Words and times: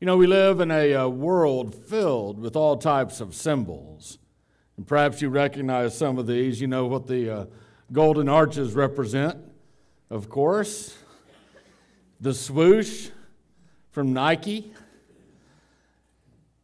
You 0.00 0.06
know, 0.06 0.16
we 0.16 0.28
live 0.28 0.60
in 0.60 0.70
a, 0.70 0.94
uh, 0.94 1.08
world 1.08 1.74
filled 1.74 2.38
with 2.38 2.54
all 2.54 2.76
types 2.76 3.20
of 3.20 3.34
symbols. 3.34 4.18
And 4.76 4.86
perhaps 4.86 5.20
you 5.20 5.28
recognize 5.28 5.98
some 5.98 6.18
of 6.18 6.28
these. 6.28 6.60
You 6.60 6.68
know 6.68 6.86
what 6.86 7.08
the 7.08 7.30
uh, 7.30 7.46
golden 7.90 8.28
arches 8.28 8.74
represent, 8.74 9.38
of 10.08 10.28
course. 10.28 10.96
The 12.20 12.32
swoosh 12.32 13.08
from 13.90 14.12
Nike. 14.12 14.72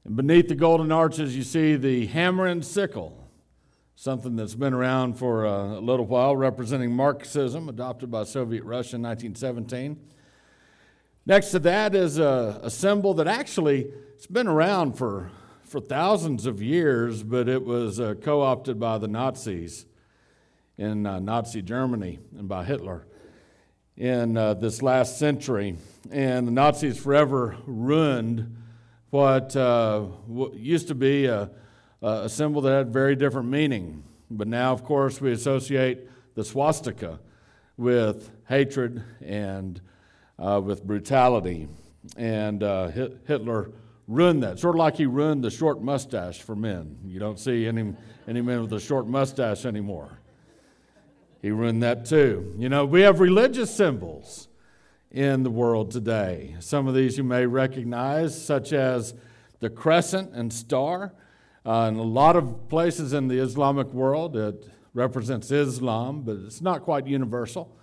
And 0.04 0.14
beneath 0.14 0.46
the 0.46 0.54
golden 0.54 0.92
arches, 0.92 1.36
you 1.36 1.42
see 1.42 1.74
the 1.74 2.06
hammer 2.06 2.46
and 2.46 2.64
sickle 2.64 3.20
something 3.96 4.36
that's 4.36 4.54
been 4.54 4.74
around 4.74 5.14
for 5.14 5.44
a 5.44 5.80
little 5.80 6.06
while, 6.06 6.36
representing 6.36 6.92
Marxism, 6.92 7.68
adopted 7.68 8.12
by 8.12 8.22
Soviet 8.22 8.62
Russia 8.62 8.94
in 8.94 9.02
1917. 9.02 9.98
Next 11.26 11.50
to 11.52 11.58
that 11.60 11.94
is 11.94 12.18
a, 12.18 12.60
a 12.62 12.70
symbol 12.70 13.14
that 13.14 13.26
actually 13.26 13.90
it's 14.14 14.26
been 14.26 14.46
around 14.46 14.98
for, 14.98 15.30
for 15.62 15.80
thousands 15.80 16.46
of 16.46 16.62
years, 16.62 17.22
but 17.22 17.48
it 17.48 17.64
was 17.64 17.98
uh, 17.98 18.14
co 18.20 18.42
opted 18.42 18.78
by 18.78 18.98
the 18.98 19.08
Nazis 19.08 19.86
in 20.76 21.06
uh, 21.06 21.20
Nazi 21.20 21.62
Germany 21.62 22.18
and 22.38 22.48
by 22.48 22.64
Hitler 22.64 23.06
in 23.96 24.36
uh, 24.36 24.54
this 24.54 24.82
last 24.82 25.18
century. 25.18 25.76
And 26.10 26.46
the 26.46 26.52
Nazis 26.52 26.98
forever 26.98 27.56
ruined 27.66 28.56
what, 29.10 29.54
uh, 29.56 30.00
what 30.00 30.54
used 30.54 30.88
to 30.88 30.94
be 30.94 31.26
a 31.26 31.50
a 32.04 32.28
symbol 32.28 32.60
that 32.62 32.72
had 32.76 32.92
very 32.92 33.16
different 33.16 33.48
meaning. 33.48 34.04
But 34.30 34.46
now, 34.46 34.72
of 34.72 34.84
course, 34.84 35.20
we 35.20 35.32
associate 35.32 36.08
the 36.34 36.44
swastika 36.44 37.18
with 37.76 38.30
hatred 38.46 39.02
and 39.22 39.80
uh, 40.38 40.60
with 40.64 40.84
brutality. 40.84 41.68
And 42.16 42.62
uh, 42.62 42.88
Hitler 42.88 43.70
ruined 44.06 44.42
that, 44.42 44.58
sort 44.58 44.74
of 44.74 44.78
like 44.78 44.96
he 44.96 45.06
ruined 45.06 45.42
the 45.42 45.50
short 45.50 45.82
mustache 45.82 46.40
for 46.42 46.54
men. 46.54 46.98
You 47.06 47.18
don't 47.18 47.38
see 47.38 47.66
any, 47.66 47.94
any 48.28 48.42
men 48.42 48.60
with 48.60 48.72
a 48.72 48.80
short 48.80 49.06
mustache 49.06 49.64
anymore. 49.64 50.18
He 51.40 51.50
ruined 51.50 51.82
that 51.82 52.04
too. 52.06 52.54
You 52.56 52.68
know, 52.68 52.84
we 52.84 53.02
have 53.02 53.20
religious 53.20 53.74
symbols 53.74 54.48
in 55.10 55.42
the 55.42 55.50
world 55.50 55.90
today. 55.90 56.56
Some 56.58 56.86
of 56.86 56.94
these 56.94 57.16
you 57.16 57.24
may 57.24 57.46
recognize, 57.46 58.40
such 58.42 58.72
as 58.72 59.14
the 59.60 59.70
crescent 59.70 60.32
and 60.34 60.52
star. 60.52 61.12
Uh, 61.64 61.88
in 61.90 61.96
a 61.96 62.02
lot 62.02 62.36
of 62.36 62.68
places 62.68 63.14
in 63.14 63.28
the 63.28 63.38
Islamic 63.38 63.86
world, 63.92 64.36
it 64.36 64.68
represents 64.92 65.50
Islam, 65.50 66.22
but 66.22 66.36
it's 66.36 66.60
not 66.60 66.82
quite 66.82 67.06
universal. 67.06 67.74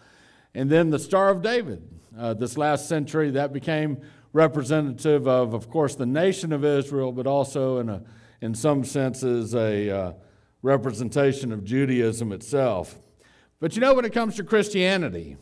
And 0.53 0.69
then 0.69 0.89
the 0.89 0.99
Star 0.99 1.29
of 1.29 1.41
David. 1.41 1.87
Uh, 2.17 2.33
this 2.33 2.57
last 2.57 2.89
century, 2.89 3.31
that 3.31 3.53
became 3.53 3.97
representative 4.33 5.27
of, 5.27 5.53
of 5.53 5.69
course, 5.69 5.95
the 5.95 6.05
nation 6.05 6.51
of 6.51 6.65
Israel, 6.65 7.11
but 7.11 7.27
also, 7.27 7.79
in, 7.79 7.89
a, 7.89 8.01
in 8.41 8.53
some 8.53 8.83
senses, 8.83 9.55
a 9.55 9.89
uh, 9.89 10.13
representation 10.61 11.51
of 11.51 11.63
Judaism 11.63 12.31
itself. 12.31 12.97
But 13.59 13.75
you 13.75 13.81
know, 13.81 13.93
when 13.93 14.05
it 14.05 14.13
comes 14.13 14.35
to 14.35 14.43
Christianity, 14.43 15.37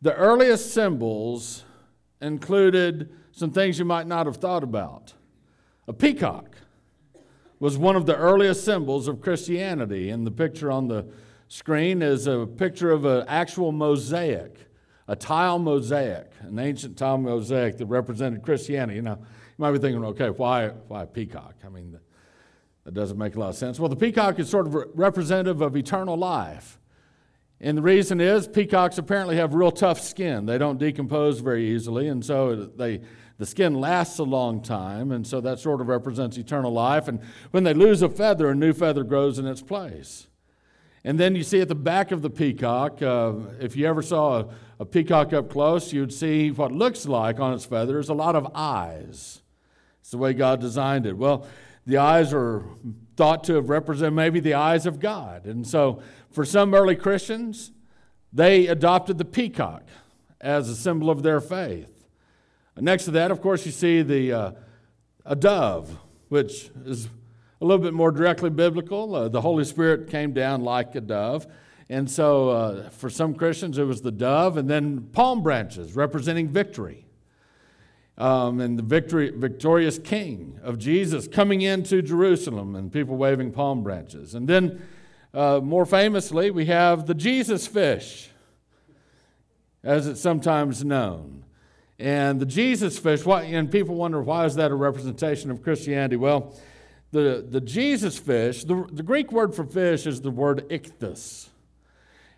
the 0.00 0.14
earliest 0.14 0.72
symbols 0.72 1.64
included 2.20 3.10
some 3.32 3.50
things 3.50 3.78
you 3.78 3.84
might 3.84 4.06
not 4.06 4.26
have 4.26 4.36
thought 4.36 4.62
about 4.62 5.14
a 5.88 5.92
peacock 5.92 6.56
was 7.58 7.78
one 7.78 7.96
of 7.96 8.06
the 8.06 8.14
earliest 8.14 8.64
symbols 8.64 9.08
of 9.08 9.20
Christianity. 9.20 10.10
And 10.10 10.26
the 10.26 10.30
picture 10.30 10.70
on 10.70 10.86
the 10.86 11.06
screen 11.48 12.02
is 12.02 12.26
a 12.26 12.46
picture 12.46 12.90
of 12.90 13.04
an 13.04 13.24
actual 13.26 13.72
mosaic, 13.72 14.67
a 15.08 15.16
tile 15.16 15.58
mosaic, 15.58 16.30
an 16.40 16.58
ancient 16.58 16.96
tile 16.96 17.18
mosaic 17.18 17.78
that 17.78 17.86
represented 17.86 18.42
Christianity. 18.42 19.00
Now, 19.00 19.18
you 19.18 19.56
might 19.56 19.72
be 19.72 19.78
thinking, 19.78 20.04
okay, 20.04 20.28
why, 20.28 20.68
why 20.68 21.02
a 21.02 21.06
peacock? 21.06 21.54
I 21.64 21.70
mean, 21.70 21.98
that 22.84 22.94
doesn't 22.94 23.18
make 23.18 23.34
a 23.34 23.40
lot 23.40 23.48
of 23.48 23.56
sense. 23.56 23.80
Well, 23.80 23.88
the 23.88 23.96
peacock 23.96 24.38
is 24.38 24.48
sort 24.48 24.66
of 24.66 24.74
representative 24.94 25.62
of 25.62 25.76
eternal 25.76 26.16
life. 26.16 26.78
And 27.60 27.76
the 27.76 27.82
reason 27.82 28.20
is 28.20 28.46
peacocks 28.46 28.98
apparently 28.98 29.36
have 29.36 29.54
real 29.54 29.72
tough 29.72 30.00
skin. 30.00 30.46
They 30.46 30.58
don't 30.58 30.78
decompose 30.78 31.40
very 31.40 31.74
easily, 31.74 32.06
and 32.06 32.24
so 32.24 32.54
they 32.54 33.00
the 33.38 33.46
skin 33.46 33.74
lasts 33.74 34.18
a 34.18 34.24
long 34.24 34.60
time, 34.60 35.12
and 35.12 35.24
so 35.24 35.40
that 35.40 35.60
sort 35.60 35.80
of 35.80 35.86
represents 35.86 36.36
eternal 36.36 36.72
life. 36.72 37.06
And 37.06 37.20
when 37.52 37.62
they 37.62 37.72
lose 37.72 38.02
a 38.02 38.08
feather, 38.08 38.50
a 38.50 38.54
new 38.54 38.72
feather 38.72 39.04
grows 39.04 39.38
in 39.38 39.46
its 39.46 39.62
place. 39.62 40.26
And 41.08 41.18
then 41.18 41.34
you 41.34 41.42
see 41.42 41.62
at 41.62 41.68
the 41.68 41.74
back 41.74 42.10
of 42.10 42.20
the 42.20 42.28
peacock, 42.28 43.00
uh, 43.00 43.32
if 43.60 43.76
you 43.76 43.86
ever 43.86 44.02
saw 44.02 44.40
a, 44.40 44.48
a 44.80 44.84
peacock 44.84 45.32
up 45.32 45.48
close, 45.48 45.90
you'd 45.90 46.12
see 46.12 46.50
what 46.50 46.70
looks 46.70 47.06
like 47.06 47.40
on 47.40 47.54
its 47.54 47.64
feathers 47.64 48.10
a 48.10 48.12
lot 48.12 48.36
of 48.36 48.46
eyes. 48.54 49.40
It's 50.02 50.10
the 50.10 50.18
way 50.18 50.34
God 50.34 50.60
designed 50.60 51.06
it. 51.06 51.16
Well, 51.16 51.46
the 51.86 51.96
eyes 51.96 52.34
are 52.34 52.62
thought 53.16 53.42
to 53.44 53.54
have 53.54 53.70
represented 53.70 54.12
maybe 54.12 54.38
the 54.38 54.52
eyes 54.52 54.84
of 54.84 55.00
God. 55.00 55.46
And 55.46 55.66
so 55.66 56.02
for 56.30 56.44
some 56.44 56.74
early 56.74 56.94
Christians, 56.94 57.72
they 58.30 58.66
adopted 58.66 59.16
the 59.16 59.24
peacock 59.24 59.84
as 60.42 60.68
a 60.68 60.76
symbol 60.76 61.08
of 61.08 61.22
their 61.22 61.40
faith. 61.40 62.04
Next 62.76 63.06
to 63.06 63.12
that, 63.12 63.30
of 63.30 63.40
course, 63.40 63.64
you 63.64 63.72
see 63.72 64.02
the 64.02 64.32
uh, 64.34 64.52
a 65.24 65.34
dove, 65.34 65.96
which 66.28 66.70
is 66.84 67.08
a 67.60 67.64
little 67.64 67.82
bit 67.82 67.94
more 67.94 68.10
directly 68.12 68.50
biblical. 68.50 69.14
Uh, 69.14 69.28
the 69.28 69.40
Holy 69.40 69.64
Spirit 69.64 70.08
came 70.08 70.32
down 70.32 70.62
like 70.62 70.94
a 70.94 71.00
dove. 71.00 71.46
And 71.90 72.10
so 72.10 72.50
uh, 72.50 72.90
for 72.90 73.08
some 73.08 73.34
Christians, 73.34 73.78
it 73.78 73.84
was 73.84 74.02
the 74.02 74.12
dove, 74.12 74.56
and 74.56 74.68
then 74.68 75.08
palm 75.12 75.42
branches 75.42 75.96
representing 75.96 76.48
victory. 76.48 77.06
Um, 78.18 78.60
and 78.60 78.78
the 78.78 78.82
victory, 78.82 79.30
victorious 79.30 79.98
king 79.98 80.58
of 80.62 80.78
Jesus 80.78 81.28
coming 81.28 81.62
into 81.62 82.02
Jerusalem, 82.02 82.74
and 82.74 82.92
people 82.92 83.16
waving 83.16 83.52
palm 83.52 83.82
branches. 83.82 84.34
And 84.34 84.48
then, 84.48 84.82
uh, 85.32 85.60
more 85.62 85.86
famously, 85.86 86.50
we 86.50 86.66
have 86.66 87.06
the 87.06 87.14
Jesus 87.14 87.66
fish, 87.66 88.28
as 89.82 90.06
it's 90.06 90.20
sometimes 90.20 90.84
known. 90.84 91.44
And 91.98 92.40
the 92.40 92.46
Jesus 92.46 92.98
fish, 92.98 93.24
why, 93.24 93.44
and 93.44 93.70
people 93.70 93.94
wonder 93.94 94.20
why 94.20 94.44
is 94.44 94.56
that 94.56 94.70
a 94.70 94.74
representation 94.74 95.50
of 95.50 95.62
Christianity? 95.62 96.16
Well, 96.16 96.54
the, 97.10 97.44
the 97.48 97.60
Jesus 97.60 98.18
fish, 98.18 98.64
the, 98.64 98.86
the 98.92 99.02
Greek 99.02 99.32
word 99.32 99.54
for 99.54 99.64
fish 99.64 100.06
is 100.06 100.20
the 100.20 100.30
word 100.30 100.68
ichthus. 100.68 101.48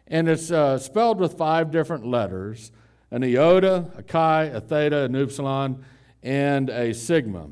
And 0.06 0.28
it's 0.28 0.50
uh, 0.50 0.78
spelled 0.78 1.20
with 1.20 1.38
five 1.38 1.70
different 1.70 2.06
letters 2.06 2.72
an 3.12 3.24
iota, 3.24 3.90
a 3.96 4.04
chi, 4.04 4.44
a 4.44 4.60
theta, 4.60 4.98
an 5.02 5.16
upsilon, 5.16 5.84
and 6.22 6.70
a 6.70 6.94
sigma. 6.94 7.48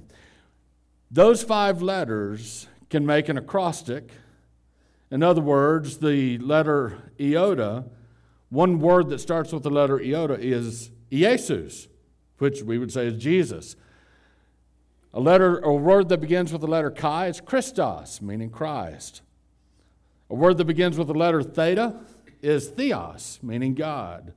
Those 1.11 1.43
five 1.43 1.83
letters 1.83 2.69
can 2.91 3.05
make 3.05 3.29
an 3.29 3.37
acrostic. 3.37 4.13
In 5.11 5.25
other 5.25 5.41
words, 5.41 5.99
the 5.99 6.39
letter 6.39 7.11
iota, 7.21 7.87
one 8.51 8.79
word 8.79 9.09
that 9.09 9.19
starts 9.19 9.53
with 9.53 9.65
the 9.65 9.71
letter 9.71 10.01
iota 10.01 10.35
is 10.35 10.93
Iesus 11.11 11.89
which 12.39 12.63
we 12.63 12.79
would 12.79 12.93
say 12.93 13.07
is 13.07 13.23
Jesus. 13.23 13.77
A 15.19 15.21
letter, 15.21 15.59
a 15.59 15.75
word 15.75 16.11
that 16.11 16.21
begins 16.21 16.53
with 16.53 16.61
the 16.61 16.69
letter 16.69 16.93
chi 16.93 17.27
is 17.27 17.41
Christos, 17.41 18.23
meaning 18.23 18.51
Christ. 18.51 19.23
A 20.31 20.35
word 20.37 20.59
that 20.59 20.67
begins 20.67 20.97
with 20.97 21.09
the 21.09 21.15
letter 21.15 21.43
theta 21.43 21.97
is 22.41 22.69
theos, 22.69 23.41
meaning 23.43 23.75
God. 23.75 24.33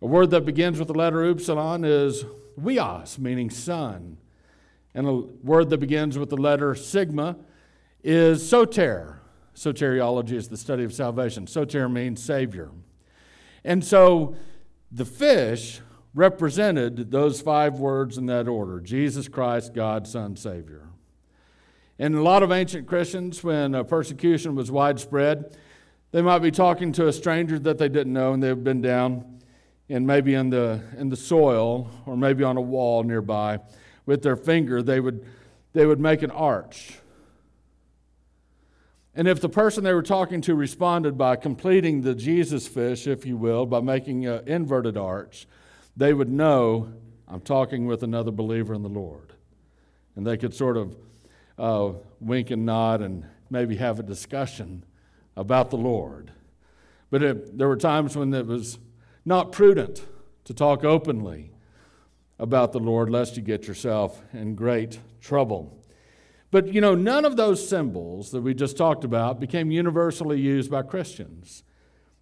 A 0.00 0.06
word 0.08 0.30
that 0.30 0.44
begins 0.44 0.80
with 0.80 0.88
the 0.88 0.94
letter 0.94 1.24
upsilon 1.30 1.84
is 1.84 2.24
huios, 2.60 3.20
meaning 3.20 3.48
son. 3.48 4.16
And 4.92 5.06
a 5.06 5.12
word 5.44 5.70
that 5.70 5.78
begins 5.78 6.18
with 6.18 6.30
the 6.30 6.36
letter 6.36 6.74
sigma 6.74 7.36
is 8.02 8.44
soter. 8.50 9.20
Soteriology 9.54 10.32
is 10.32 10.48
the 10.48 10.56
study 10.56 10.82
of 10.82 10.92
salvation. 10.92 11.46
Soter 11.46 11.88
means 11.88 12.20
Savior. 12.20 12.72
And 13.62 13.84
so 13.84 14.34
the 14.90 15.04
fish 15.04 15.80
represented 16.14 17.10
those 17.10 17.40
five 17.40 17.78
words 17.78 18.18
in 18.18 18.26
that 18.26 18.48
order 18.48 18.80
Jesus 18.80 19.28
Christ, 19.28 19.74
God, 19.74 20.06
Son, 20.06 20.36
Savior. 20.36 20.88
And 21.98 22.14
a 22.14 22.22
lot 22.22 22.42
of 22.42 22.50
ancient 22.50 22.86
Christians, 22.86 23.44
when 23.44 23.84
persecution 23.84 24.54
was 24.54 24.70
widespread, 24.70 25.56
they 26.10 26.22
might 26.22 26.40
be 26.40 26.50
talking 26.50 26.92
to 26.92 27.08
a 27.08 27.12
stranger 27.12 27.58
that 27.60 27.78
they 27.78 27.88
didn't 27.88 28.12
know 28.12 28.32
and 28.32 28.42
they've 28.42 28.62
been 28.62 28.82
down 28.82 29.40
and 29.88 30.06
maybe 30.06 30.34
in 30.34 30.50
the, 30.50 30.82
in 30.96 31.08
the 31.08 31.16
soil 31.16 31.88
or 32.06 32.16
maybe 32.16 32.44
on 32.44 32.56
a 32.56 32.60
wall 32.60 33.02
nearby. 33.02 33.58
With 34.04 34.22
their 34.22 34.36
finger, 34.36 34.82
they 34.82 35.00
would, 35.00 35.24
they 35.72 35.86
would 35.86 36.00
make 36.00 36.22
an 36.22 36.30
arch. 36.30 36.98
And 39.14 39.28
if 39.28 39.40
the 39.40 39.48
person 39.48 39.84
they 39.84 39.92
were 39.92 40.02
talking 40.02 40.40
to 40.42 40.54
responded 40.54 41.18
by 41.18 41.36
completing 41.36 42.00
the 42.00 42.14
Jesus 42.14 42.66
fish, 42.66 43.06
if 43.06 43.26
you 43.26 43.36
will, 43.36 43.66
by 43.66 43.80
making 43.80 44.26
an 44.26 44.48
inverted 44.48 44.96
arch, 44.96 45.46
they 45.96 46.12
would 46.14 46.30
know 46.30 46.92
I'm 47.28 47.40
talking 47.40 47.86
with 47.86 48.02
another 48.02 48.30
believer 48.30 48.74
in 48.74 48.82
the 48.82 48.88
Lord. 48.88 49.32
And 50.16 50.26
they 50.26 50.36
could 50.36 50.54
sort 50.54 50.76
of 50.76 50.96
uh, 51.58 51.92
wink 52.20 52.50
and 52.50 52.66
nod 52.66 53.00
and 53.00 53.24
maybe 53.48 53.76
have 53.76 53.98
a 53.98 54.02
discussion 54.02 54.84
about 55.36 55.70
the 55.70 55.76
Lord. 55.76 56.32
But 57.10 57.22
it, 57.22 57.58
there 57.58 57.68
were 57.68 57.76
times 57.76 58.16
when 58.16 58.32
it 58.34 58.46
was 58.46 58.78
not 59.24 59.52
prudent 59.52 60.04
to 60.44 60.54
talk 60.54 60.84
openly 60.84 61.52
about 62.38 62.72
the 62.72 62.80
Lord, 62.80 63.08
lest 63.08 63.36
you 63.36 63.42
get 63.42 63.66
yourself 63.66 64.22
in 64.32 64.54
great 64.54 64.98
trouble. 65.20 65.78
But 66.50 66.72
you 66.72 66.80
know, 66.80 66.94
none 66.94 67.24
of 67.24 67.36
those 67.36 67.66
symbols 67.66 68.30
that 68.32 68.42
we 68.42 68.52
just 68.52 68.76
talked 68.76 69.04
about 69.04 69.40
became 69.40 69.70
universally 69.70 70.40
used 70.40 70.70
by 70.70 70.82
Christians. 70.82 71.62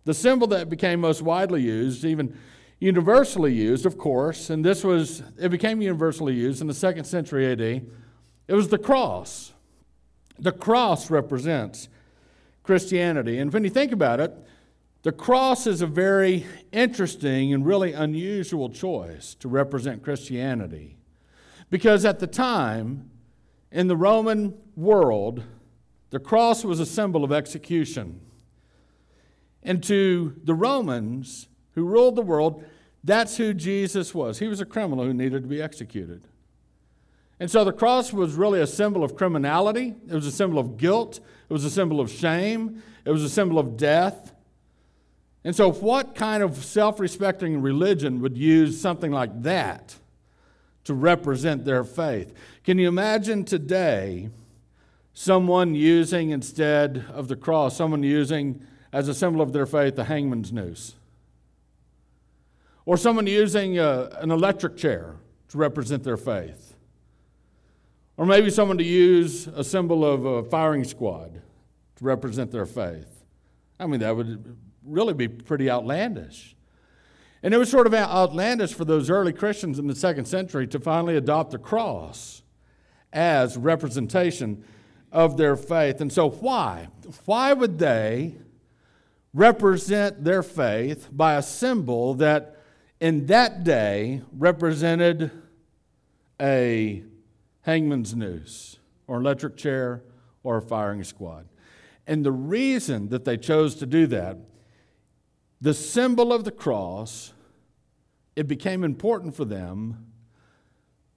The 0.04 0.14
symbol 0.14 0.46
that 0.48 0.70
became 0.70 1.00
most 1.00 1.22
widely 1.22 1.62
used, 1.62 2.04
even 2.04 2.36
universally 2.80 3.52
used, 3.52 3.84
of 3.84 3.98
course, 3.98 4.50
and 4.50 4.64
this 4.64 4.82
was, 4.82 5.22
it 5.38 5.50
became 5.50 5.82
universally 5.82 6.34
used 6.34 6.60
in 6.60 6.66
the 6.66 6.74
second 6.74 7.04
century 7.04 7.52
AD, 7.52 7.60
it 7.60 8.54
was 8.54 8.68
the 8.68 8.78
cross. 8.78 9.52
The 10.38 10.50
cross 10.50 11.10
represents 11.10 11.88
Christianity. 12.62 13.38
And 13.38 13.52
when 13.52 13.64
you 13.64 13.70
think 13.70 13.92
about 13.92 14.18
it, 14.18 14.34
the 15.02 15.12
cross 15.12 15.66
is 15.66 15.82
a 15.82 15.86
very 15.86 16.46
interesting 16.72 17.52
and 17.52 17.64
really 17.64 17.92
unusual 17.92 18.70
choice 18.70 19.34
to 19.36 19.48
represent 19.48 20.02
Christianity. 20.02 20.96
Because 21.68 22.04
at 22.04 22.18
the 22.18 22.26
time, 22.26 23.10
in 23.70 23.86
the 23.86 23.96
Roman 23.96 24.54
world, 24.74 25.44
the 26.10 26.18
cross 26.18 26.64
was 26.64 26.80
a 26.80 26.86
symbol 26.86 27.24
of 27.24 27.32
execution. 27.32 28.20
And 29.62 29.82
to 29.84 30.34
the 30.42 30.54
Romans 30.54 31.46
who 31.74 31.84
ruled 31.84 32.16
the 32.16 32.22
world, 32.22 32.64
that's 33.02 33.36
who 33.36 33.54
Jesus 33.54 34.14
was. 34.14 34.38
He 34.38 34.46
was 34.46 34.60
a 34.60 34.64
criminal 34.64 35.04
who 35.04 35.14
needed 35.14 35.42
to 35.42 35.48
be 35.48 35.62
executed. 35.62 36.22
And 37.38 37.50
so 37.50 37.64
the 37.64 37.72
cross 37.72 38.12
was 38.12 38.34
really 38.34 38.60
a 38.60 38.66
symbol 38.66 39.02
of 39.02 39.16
criminality, 39.16 39.94
it 40.08 40.14
was 40.14 40.26
a 40.26 40.32
symbol 40.32 40.58
of 40.58 40.76
guilt, 40.76 41.20
it 41.48 41.52
was 41.52 41.64
a 41.64 41.70
symbol 41.70 41.98
of 41.98 42.10
shame, 42.10 42.82
it 43.04 43.10
was 43.10 43.24
a 43.24 43.30
symbol 43.30 43.58
of 43.58 43.78
death. 43.78 44.34
And 45.42 45.56
so, 45.56 45.72
what 45.72 46.14
kind 46.14 46.42
of 46.42 46.62
self 46.62 47.00
respecting 47.00 47.62
religion 47.62 48.20
would 48.20 48.36
use 48.36 48.78
something 48.78 49.10
like 49.10 49.42
that 49.42 49.96
to 50.84 50.92
represent 50.92 51.64
their 51.64 51.82
faith? 51.82 52.34
Can 52.62 52.78
you 52.78 52.88
imagine 52.88 53.46
today 53.46 54.28
someone 55.14 55.74
using, 55.74 56.28
instead 56.28 57.06
of 57.10 57.28
the 57.28 57.36
cross, 57.36 57.74
someone 57.74 58.02
using 58.02 58.62
as 58.92 59.08
a 59.08 59.14
symbol 59.14 59.40
of 59.40 59.54
their 59.54 59.64
faith 59.64 59.96
the 59.96 60.04
hangman's 60.04 60.52
noose? 60.52 60.94
Or 62.86 62.96
someone 62.96 63.26
using 63.26 63.78
a, 63.78 63.82
uh, 63.82 64.18
an 64.20 64.30
electric 64.30 64.76
chair 64.76 65.16
to 65.48 65.58
represent 65.58 66.02
their 66.02 66.16
faith? 66.16 66.74
Or 68.16 68.26
maybe 68.26 68.50
someone 68.50 68.78
to 68.78 68.84
use 68.84 69.46
a 69.46 69.64
symbol 69.64 70.04
of 70.04 70.24
a 70.24 70.44
firing 70.44 70.84
squad 70.84 71.40
to 71.96 72.04
represent 72.04 72.50
their 72.50 72.66
faith? 72.66 73.24
I 73.78 73.86
mean, 73.86 74.00
that 74.00 74.14
would 74.14 74.56
really 74.84 75.14
be 75.14 75.28
pretty 75.28 75.70
outlandish. 75.70 76.56
And 77.42 77.54
it 77.54 77.56
was 77.56 77.70
sort 77.70 77.86
of 77.86 77.94
outlandish 77.94 78.74
for 78.74 78.84
those 78.84 79.08
early 79.08 79.32
Christians 79.32 79.78
in 79.78 79.86
the 79.86 79.94
second 79.94 80.26
century 80.26 80.66
to 80.68 80.78
finally 80.78 81.16
adopt 81.16 81.52
the 81.52 81.58
cross 81.58 82.42
as 83.12 83.56
representation 83.56 84.64
of 85.10 85.36
their 85.36 85.56
faith. 85.56 86.00
And 86.00 86.12
so, 86.12 86.28
why? 86.28 86.88
Why 87.24 87.52
would 87.52 87.78
they 87.78 88.36
represent 89.32 90.24
their 90.24 90.42
faith 90.42 91.08
by 91.10 91.34
a 91.34 91.42
symbol 91.42 92.14
that 92.14 92.59
in 93.00 93.26
that 93.26 93.64
day 93.64 94.22
represented 94.36 95.30
a 96.40 97.02
hangman's 97.62 98.14
noose 98.14 98.78
or 99.06 99.18
electric 99.18 99.56
chair 99.56 100.02
or 100.42 100.58
a 100.58 100.62
firing 100.62 101.02
squad? 101.02 101.48
And 102.06 102.24
the 102.24 102.32
reason 102.32 103.08
that 103.08 103.24
they 103.24 103.36
chose 103.36 103.74
to 103.76 103.86
do 103.86 104.06
that 104.08 104.38
the 105.60 105.74
symbol 105.74 106.32
of 106.32 106.44
the 106.44 106.50
cross, 106.50 107.34
it 108.34 108.46
became 108.48 108.82
important 108.82 109.34
for 109.34 109.44
them 109.44 110.06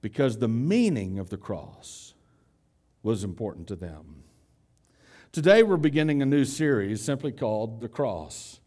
because 0.01 0.37
the 0.37 0.49
meaning 0.49 1.17
of 1.17 1.29
the 1.29 1.37
cross 1.37 2.13
was 3.03 3.23
important 3.23 3.67
to 3.67 3.75
them. 3.77 4.23
Today, 5.31 5.63
we're 5.63 5.77
beginning 5.77 6.21
a 6.21 6.25
new 6.25 6.43
series 6.45 7.01
simply 7.01 7.31
called 7.31 7.81
The 7.81 7.87
Cross. 7.87 8.59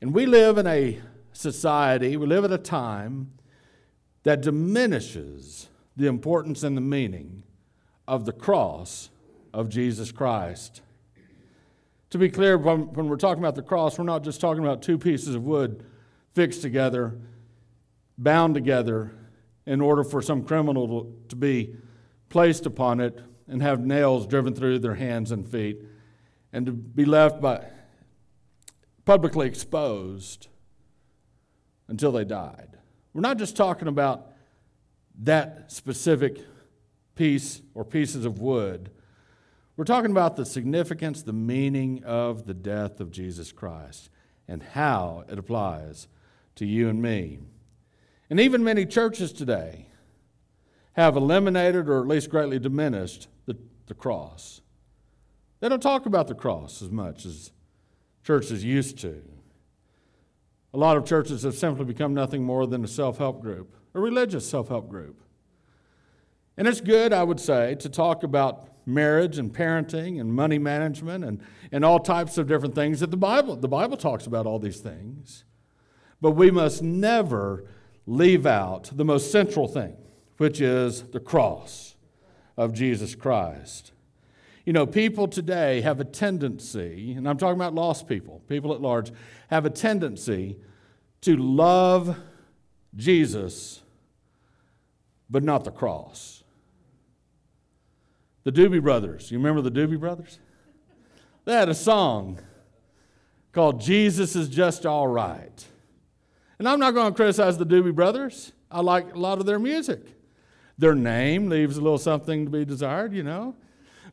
And 0.00 0.12
we 0.12 0.26
live 0.26 0.58
in 0.58 0.66
a 0.66 1.00
society, 1.38 2.16
we 2.16 2.26
live 2.26 2.44
at 2.44 2.52
a 2.52 2.58
time 2.58 3.30
that 4.24 4.42
diminishes 4.42 5.68
the 5.96 6.06
importance 6.06 6.62
and 6.62 6.76
the 6.76 6.80
meaning 6.80 7.44
of 8.06 8.24
the 8.24 8.32
cross 8.32 9.10
of 9.54 9.68
Jesus 9.68 10.10
Christ. 10.10 10.82
To 12.10 12.18
be 12.18 12.28
clear, 12.28 12.58
when, 12.58 12.92
when 12.92 13.08
we're 13.08 13.16
talking 13.16 13.42
about 13.42 13.54
the 13.54 13.62
cross, 13.62 13.98
we're 13.98 14.04
not 14.04 14.24
just 14.24 14.40
talking 14.40 14.64
about 14.64 14.82
two 14.82 14.98
pieces 14.98 15.34
of 15.34 15.44
wood 15.44 15.84
fixed 16.34 16.62
together, 16.62 17.16
bound 18.16 18.54
together, 18.54 19.12
in 19.64 19.80
order 19.80 20.02
for 20.02 20.22
some 20.22 20.42
criminal 20.42 20.88
to, 20.88 21.14
to 21.28 21.36
be 21.36 21.76
placed 22.30 22.66
upon 22.66 23.00
it 23.00 23.20
and 23.46 23.62
have 23.62 23.80
nails 23.80 24.26
driven 24.26 24.54
through 24.54 24.78
their 24.78 24.94
hands 24.94 25.30
and 25.30 25.46
feet 25.46 25.82
and 26.52 26.66
to 26.66 26.72
be 26.72 27.04
left 27.04 27.40
by 27.40 27.64
publicly 29.04 29.46
exposed 29.46 30.48
until 31.88 32.12
they 32.12 32.24
died. 32.24 32.78
We're 33.12 33.22
not 33.22 33.38
just 33.38 33.56
talking 33.56 33.88
about 33.88 34.26
that 35.20 35.72
specific 35.72 36.38
piece 37.14 37.60
or 37.74 37.84
pieces 37.84 38.24
of 38.24 38.38
wood 38.40 38.90
we're 39.78 39.84
talking 39.84 40.10
about 40.10 40.34
the 40.34 40.44
significance, 40.44 41.22
the 41.22 41.32
meaning 41.32 42.02
of 42.02 42.46
the 42.46 42.52
death 42.52 42.98
of 42.98 43.12
Jesus 43.12 43.52
Christ 43.52 44.10
and 44.48 44.60
how 44.60 45.22
it 45.28 45.38
applies 45.38 46.08
to 46.56 46.66
you 46.66 46.88
and 46.88 47.00
me. 47.00 47.38
And 48.28 48.40
even 48.40 48.64
many 48.64 48.84
churches 48.84 49.32
today 49.32 49.86
have 50.94 51.14
eliminated 51.14 51.88
or 51.88 52.00
at 52.00 52.08
least 52.08 52.28
greatly 52.28 52.58
diminished 52.58 53.28
the, 53.46 53.56
the 53.86 53.94
cross. 53.94 54.62
They 55.60 55.68
don't 55.68 55.80
talk 55.80 56.06
about 56.06 56.26
the 56.26 56.34
cross 56.34 56.82
as 56.82 56.90
much 56.90 57.24
as 57.24 57.52
churches 58.24 58.64
used 58.64 58.98
to. 58.98 59.22
A 60.74 60.78
lot 60.78 60.96
of 60.96 61.04
churches 61.04 61.42
have 61.44 61.54
simply 61.54 61.84
become 61.84 62.12
nothing 62.12 62.44
more 62.44 62.66
than 62.66 62.84
a 62.84 62.88
self 62.88 63.18
help 63.18 63.40
group, 63.40 63.74
a 63.94 64.00
religious 64.00 64.48
self 64.48 64.68
help 64.68 64.88
group. 64.88 65.22
And 66.56 66.66
it's 66.66 66.80
good, 66.80 67.12
I 67.12 67.22
would 67.22 67.40
say, 67.40 67.76
to 67.76 67.88
talk 67.88 68.22
about 68.22 68.68
marriage 68.84 69.38
and 69.38 69.54
parenting 69.54 70.20
and 70.20 70.32
money 70.32 70.58
management 70.58 71.24
and, 71.24 71.40
and 71.70 71.84
all 71.84 72.00
types 72.00 72.38
of 72.38 72.48
different 72.48 72.74
things 72.74 73.00
that 73.00 73.10
the 73.10 73.16
Bible, 73.16 73.54
the 73.54 73.68
Bible 73.68 73.96
talks 73.96 74.26
about 74.26 74.46
all 74.46 74.58
these 74.58 74.80
things. 74.80 75.44
But 76.20 76.32
we 76.32 76.50
must 76.50 76.82
never 76.82 77.64
leave 78.06 78.46
out 78.46 78.90
the 78.92 79.04
most 79.04 79.30
central 79.30 79.68
thing, 79.68 79.96
which 80.38 80.60
is 80.60 81.02
the 81.02 81.20
cross 81.20 81.94
of 82.56 82.72
Jesus 82.72 83.14
Christ. 83.14 83.92
You 84.68 84.74
know, 84.74 84.84
people 84.84 85.28
today 85.28 85.80
have 85.80 85.98
a 85.98 86.04
tendency, 86.04 87.14
and 87.16 87.26
I'm 87.26 87.38
talking 87.38 87.56
about 87.56 87.74
lost 87.74 88.06
people, 88.06 88.42
people 88.48 88.74
at 88.74 88.82
large, 88.82 89.10
have 89.48 89.64
a 89.64 89.70
tendency 89.70 90.58
to 91.22 91.38
love 91.38 92.14
Jesus, 92.94 93.80
but 95.30 95.42
not 95.42 95.64
the 95.64 95.70
cross. 95.70 96.44
The 98.44 98.52
Doobie 98.52 98.82
Brothers. 98.82 99.30
You 99.30 99.38
remember 99.38 99.62
the 99.62 99.70
Doobie 99.70 99.98
Brothers? 99.98 100.38
They 101.46 101.54
had 101.54 101.70
a 101.70 101.74
song 101.74 102.38
called 103.52 103.80
Jesus 103.80 104.36
is 104.36 104.50
Just 104.50 104.84
All 104.84 105.08
Right. 105.08 105.66
And 106.58 106.68
I'm 106.68 106.78
not 106.78 106.92
going 106.92 107.10
to 107.10 107.16
criticize 107.16 107.56
the 107.56 107.64
Doobie 107.64 107.94
Brothers. 107.94 108.52
I 108.70 108.82
like 108.82 109.14
a 109.14 109.18
lot 109.18 109.38
of 109.38 109.46
their 109.46 109.58
music. 109.58 110.02
Their 110.76 110.94
name 110.94 111.48
leaves 111.48 111.78
a 111.78 111.80
little 111.80 111.96
something 111.96 112.44
to 112.44 112.50
be 112.50 112.66
desired, 112.66 113.14
you 113.14 113.22
know. 113.22 113.56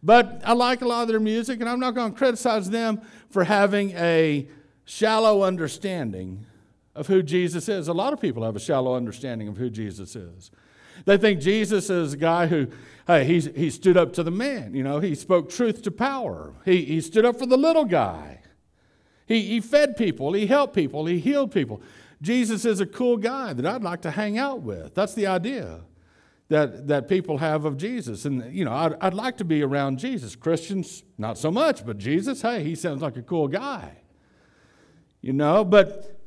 But 0.05 0.43
I 0.45 0.53
like 0.53 0.83
a 0.83 0.87
lot 0.87 1.01
of 1.01 1.07
their 1.07 1.19
music, 1.19 1.61
and 1.61 1.67
I'm 1.67 1.79
not 1.79 1.95
going 1.95 2.11
to 2.11 2.17
criticize 2.17 2.69
them 2.69 3.01
for 3.31 3.43
having 3.43 3.89
a 3.93 4.47
shallow 4.85 5.41
understanding 5.41 6.45
of 6.93 7.07
who 7.07 7.23
Jesus 7.23 7.67
is. 7.67 7.87
A 7.87 7.93
lot 7.93 8.13
of 8.13 8.21
people 8.21 8.43
have 8.43 8.55
a 8.55 8.59
shallow 8.59 8.93
understanding 8.93 9.47
of 9.47 9.57
who 9.57 9.67
Jesus 9.71 10.15
is. 10.15 10.51
They 11.05 11.17
think 11.17 11.39
Jesus 11.41 11.89
is 11.89 12.13
a 12.13 12.17
guy 12.17 12.45
who, 12.45 12.67
hey, 13.07 13.25
he, 13.25 13.39
he 13.39 13.71
stood 13.71 13.97
up 13.97 14.13
to 14.13 14.21
the 14.21 14.29
man. 14.29 14.75
You 14.75 14.83
know, 14.83 14.99
he 14.99 15.15
spoke 15.15 15.49
truth 15.49 15.81
to 15.81 15.91
power. 15.91 16.53
He, 16.65 16.85
he 16.85 17.01
stood 17.01 17.25
up 17.25 17.39
for 17.39 17.47
the 17.47 17.57
little 17.57 17.85
guy. 17.85 18.41
He, 19.25 19.41
he 19.41 19.59
fed 19.59 19.97
people, 19.97 20.33
he 20.33 20.45
helped 20.45 20.75
people, 20.75 21.07
he 21.07 21.17
healed 21.17 21.51
people. 21.51 21.81
Jesus 22.21 22.63
is 22.63 22.79
a 22.79 22.85
cool 22.85 23.17
guy 23.17 23.53
that 23.53 23.65
I'd 23.65 23.81
like 23.81 24.03
to 24.03 24.11
hang 24.11 24.37
out 24.37 24.61
with. 24.61 24.93
That's 24.93 25.15
the 25.15 25.25
idea 25.25 25.81
that, 26.49 26.87
that 26.87 27.07
people 27.07 27.39
have 27.39 27.65
of 27.65 27.77
Jesus. 27.77 28.25
And, 28.25 28.53
you 28.53 28.65
know, 28.65 28.73
I'd, 28.73 28.95
I'd 29.01 29.13
like 29.13 29.37
to 29.37 29.45
be 29.45 29.63
around 29.63 29.97
Jesus. 29.97 30.35
Christians, 30.35 31.03
not 31.17 31.37
so 31.37 31.49
much, 31.49 31.85
but 31.85 31.97
Jesus, 31.97 32.41
hey, 32.41 32.63
he 32.63 32.75
sounds 32.75 33.01
like 33.01 33.17
a 33.17 33.21
cool 33.21 33.47
guy. 33.47 33.97
You 35.21 35.33
know, 35.33 35.65
but 35.65 36.19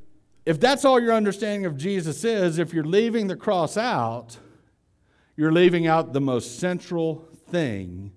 if 0.45 0.59
that's 0.59 0.85
all 0.85 1.01
your 1.01 1.13
understanding 1.13 1.67
of 1.67 1.77
Jesus 1.77 2.25
is, 2.25 2.59
if 2.59 2.75
you're 2.75 2.83
leaving 2.83 3.29
the 3.29 3.37
cross 3.37 3.77
out, 3.77 4.39
you're 5.37 5.53
leaving 5.53 5.87
out 5.87 6.13
the 6.13 6.21
most 6.21 6.59
central 6.59 7.29
thing, 7.49 8.13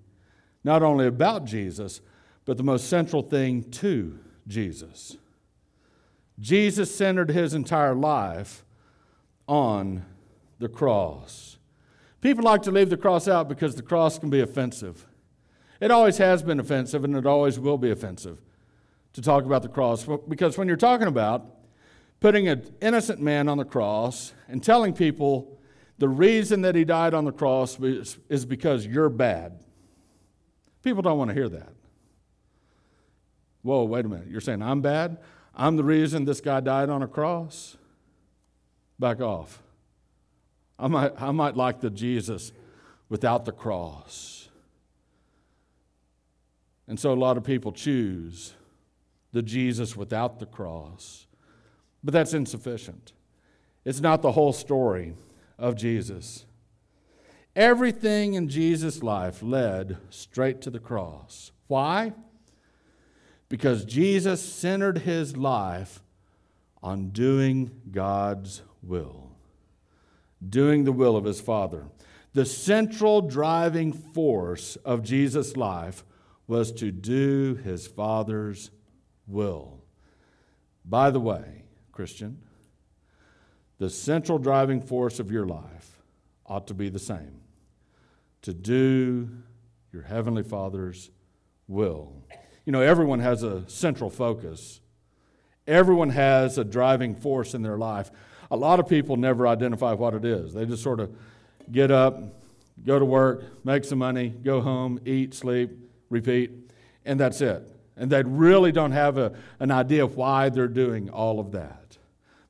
not 0.64 0.82
only 0.82 1.06
about 1.06 1.44
Jesus, 1.44 2.00
but 2.44 2.56
the 2.56 2.64
most 2.64 2.88
central 2.88 3.22
thing 3.22 3.62
to 3.70 4.18
Jesus. 4.48 5.16
Jesus 6.40 6.92
centered 6.92 7.30
his 7.30 7.54
entire 7.54 7.94
life 7.94 8.64
on 9.46 10.04
the 10.58 10.68
cross. 10.68 11.51
People 12.22 12.44
like 12.44 12.62
to 12.62 12.70
leave 12.70 12.88
the 12.88 12.96
cross 12.96 13.28
out 13.28 13.48
because 13.48 13.74
the 13.74 13.82
cross 13.82 14.18
can 14.18 14.30
be 14.30 14.40
offensive. 14.40 15.06
It 15.80 15.90
always 15.90 16.18
has 16.18 16.42
been 16.42 16.60
offensive 16.60 17.04
and 17.04 17.16
it 17.16 17.26
always 17.26 17.58
will 17.58 17.76
be 17.76 17.90
offensive 17.90 18.38
to 19.12 19.20
talk 19.20 19.44
about 19.44 19.62
the 19.62 19.68
cross 19.68 20.06
because 20.28 20.56
when 20.56 20.68
you're 20.68 20.76
talking 20.76 21.08
about 21.08 21.44
putting 22.20 22.46
an 22.46 22.72
innocent 22.80 23.20
man 23.20 23.48
on 23.48 23.58
the 23.58 23.64
cross 23.64 24.32
and 24.48 24.62
telling 24.62 24.94
people 24.94 25.58
the 25.98 26.08
reason 26.08 26.62
that 26.62 26.76
he 26.76 26.84
died 26.84 27.12
on 27.12 27.24
the 27.24 27.32
cross 27.32 27.78
is 27.80 28.46
because 28.46 28.86
you're 28.86 29.08
bad, 29.08 29.58
people 30.84 31.02
don't 31.02 31.18
want 31.18 31.28
to 31.28 31.34
hear 31.34 31.48
that. 31.48 31.72
Whoa, 33.62 33.82
wait 33.82 34.04
a 34.04 34.08
minute. 34.08 34.28
You're 34.28 34.40
saying 34.40 34.62
I'm 34.62 34.80
bad? 34.80 35.18
I'm 35.56 35.76
the 35.76 35.84
reason 35.84 36.24
this 36.24 36.40
guy 36.40 36.60
died 36.60 36.88
on 36.88 37.02
a 37.02 37.08
cross? 37.08 37.76
Back 39.00 39.20
off. 39.20 39.60
I 40.78 40.88
might, 40.88 41.20
I 41.20 41.30
might 41.30 41.56
like 41.56 41.80
the 41.80 41.90
Jesus 41.90 42.52
without 43.08 43.44
the 43.44 43.52
cross. 43.52 44.48
And 46.88 46.98
so 46.98 47.12
a 47.12 47.14
lot 47.14 47.36
of 47.36 47.44
people 47.44 47.72
choose 47.72 48.54
the 49.32 49.42
Jesus 49.42 49.96
without 49.96 50.38
the 50.38 50.46
cross. 50.46 51.26
But 52.04 52.12
that's 52.12 52.34
insufficient. 52.34 53.12
It's 53.84 54.00
not 54.00 54.22
the 54.22 54.32
whole 54.32 54.52
story 54.52 55.14
of 55.58 55.76
Jesus. 55.76 56.44
Everything 57.54 58.34
in 58.34 58.48
Jesus' 58.48 59.02
life 59.02 59.42
led 59.42 59.98
straight 60.10 60.60
to 60.62 60.70
the 60.70 60.78
cross. 60.78 61.52
Why? 61.66 62.12
Because 63.48 63.84
Jesus 63.84 64.42
centered 64.42 64.98
his 64.98 65.36
life 65.36 66.02
on 66.82 67.10
doing 67.10 67.70
God's 67.90 68.62
will, 68.82 69.21
doing 70.48 70.84
the 70.84 70.92
will 70.92 71.16
of 71.16 71.24
his 71.24 71.40
Father. 71.40 71.86
The 72.34 72.46
central 72.46 73.20
driving 73.20 73.92
force 73.92 74.76
of 74.76 75.02
Jesus' 75.02 75.56
life 75.56 76.04
was 76.46 76.72
to 76.72 76.90
do 76.90 77.54
his 77.62 77.86
Father's 77.86 78.70
will. 79.26 79.84
By 80.84 81.10
the 81.10 81.20
way, 81.20 81.64
Christian, 81.92 82.38
the 83.78 83.90
central 83.90 84.38
driving 84.38 84.80
force 84.80 85.18
of 85.20 85.30
your 85.30 85.46
life 85.46 86.02
ought 86.46 86.66
to 86.68 86.74
be 86.74 86.88
the 86.88 86.98
same 86.98 87.40
to 88.42 88.52
do 88.52 89.28
your 89.92 90.02
Heavenly 90.02 90.42
Father's 90.42 91.10
will. 91.68 92.12
You 92.64 92.72
know, 92.72 92.80
everyone 92.80 93.20
has 93.20 93.42
a 93.42 93.68
central 93.68 94.10
focus, 94.10 94.80
everyone 95.66 96.10
has 96.10 96.58
a 96.58 96.64
driving 96.64 97.14
force 97.14 97.54
in 97.54 97.62
their 97.62 97.78
life. 97.78 98.10
A 98.52 98.56
lot 98.56 98.78
of 98.78 98.86
people 98.86 99.16
never 99.16 99.48
identify 99.48 99.94
what 99.94 100.12
it 100.12 100.26
is. 100.26 100.52
They 100.52 100.66
just 100.66 100.82
sort 100.82 101.00
of 101.00 101.10
get 101.72 101.90
up, 101.90 102.22
go 102.84 102.98
to 102.98 103.04
work, 103.04 103.64
make 103.64 103.82
some 103.82 103.98
money, 103.98 104.28
go 104.28 104.60
home, 104.60 105.00
eat, 105.06 105.32
sleep, 105.32 105.70
repeat, 106.10 106.50
and 107.06 107.18
that's 107.18 107.40
it. 107.40 107.66
And 107.96 108.12
they 108.12 108.22
really 108.22 108.70
don't 108.70 108.92
have 108.92 109.16
a, 109.16 109.32
an 109.58 109.70
idea 109.70 110.04
of 110.04 110.16
why 110.16 110.50
they're 110.50 110.68
doing 110.68 111.08
all 111.08 111.40
of 111.40 111.52
that. 111.52 111.96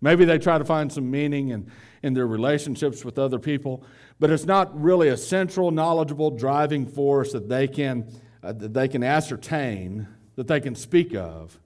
Maybe 0.01 0.25
they 0.25 0.39
try 0.39 0.59
to 0.59 0.65
find 0.65 0.93
some 0.93 1.09
meaning 1.09 1.51
in, 1.51 1.71
in 2.03 2.15
their 2.15 2.27
relationships 2.27 3.05
with 3.05 3.17
other 3.17 3.39
people, 3.39 3.85
but 4.19 4.29
it's 4.29 4.45
not 4.45 4.77
really 4.79 5.07
a 5.07 5.17
central, 5.17 5.71
knowledgeable 5.71 6.33
driving 6.33 6.85
force 6.85 7.31
that 7.31 7.49
they 7.49 7.69
can, 7.69 8.09
uh, 8.43 8.51
that 8.55 8.75
they 8.75 8.89
can 8.89 9.05
ascertain, 9.05 10.09
that 10.35 10.49
they 10.49 10.59
can 10.59 10.75
speak 10.75 11.15
of. 11.15 11.61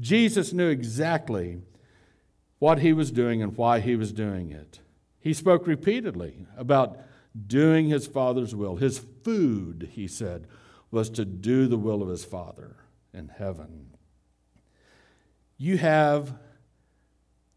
Jesus 0.00 0.52
knew 0.52 0.68
exactly 0.68 1.60
what 2.62 2.78
he 2.78 2.92
was 2.92 3.10
doing 3.10 3.42
and 3.42 3.56
why 3.56 3.80
he 3.80 3.96
was 3.96 4.12
doing 4.12 4.52
it. 4.52 4.78
He 5.18 5.32
spoke 5.32 5.66
repeatedly 5.66 6.46
about 6.56 6.96
doing 7.48 7.88
his 7.88 8.06
Father's 8.06 8.54
will. 8.54 8.76
His 8.76 9.04
food, 9.24 9.88
he 9.94 10.06
said, 10.06 10.46
was 10.92 11.10
to 11.10 11.24
do 11.24 11.66
the 11.66 11.76
will 11.76 12.02
of 12.02 12.08
his 12.08 12.24
Father 12.24 12.76
in 13.12 13.26
heaven. 13.26 13.88
You 15.58 15.76
have 15.78 16.34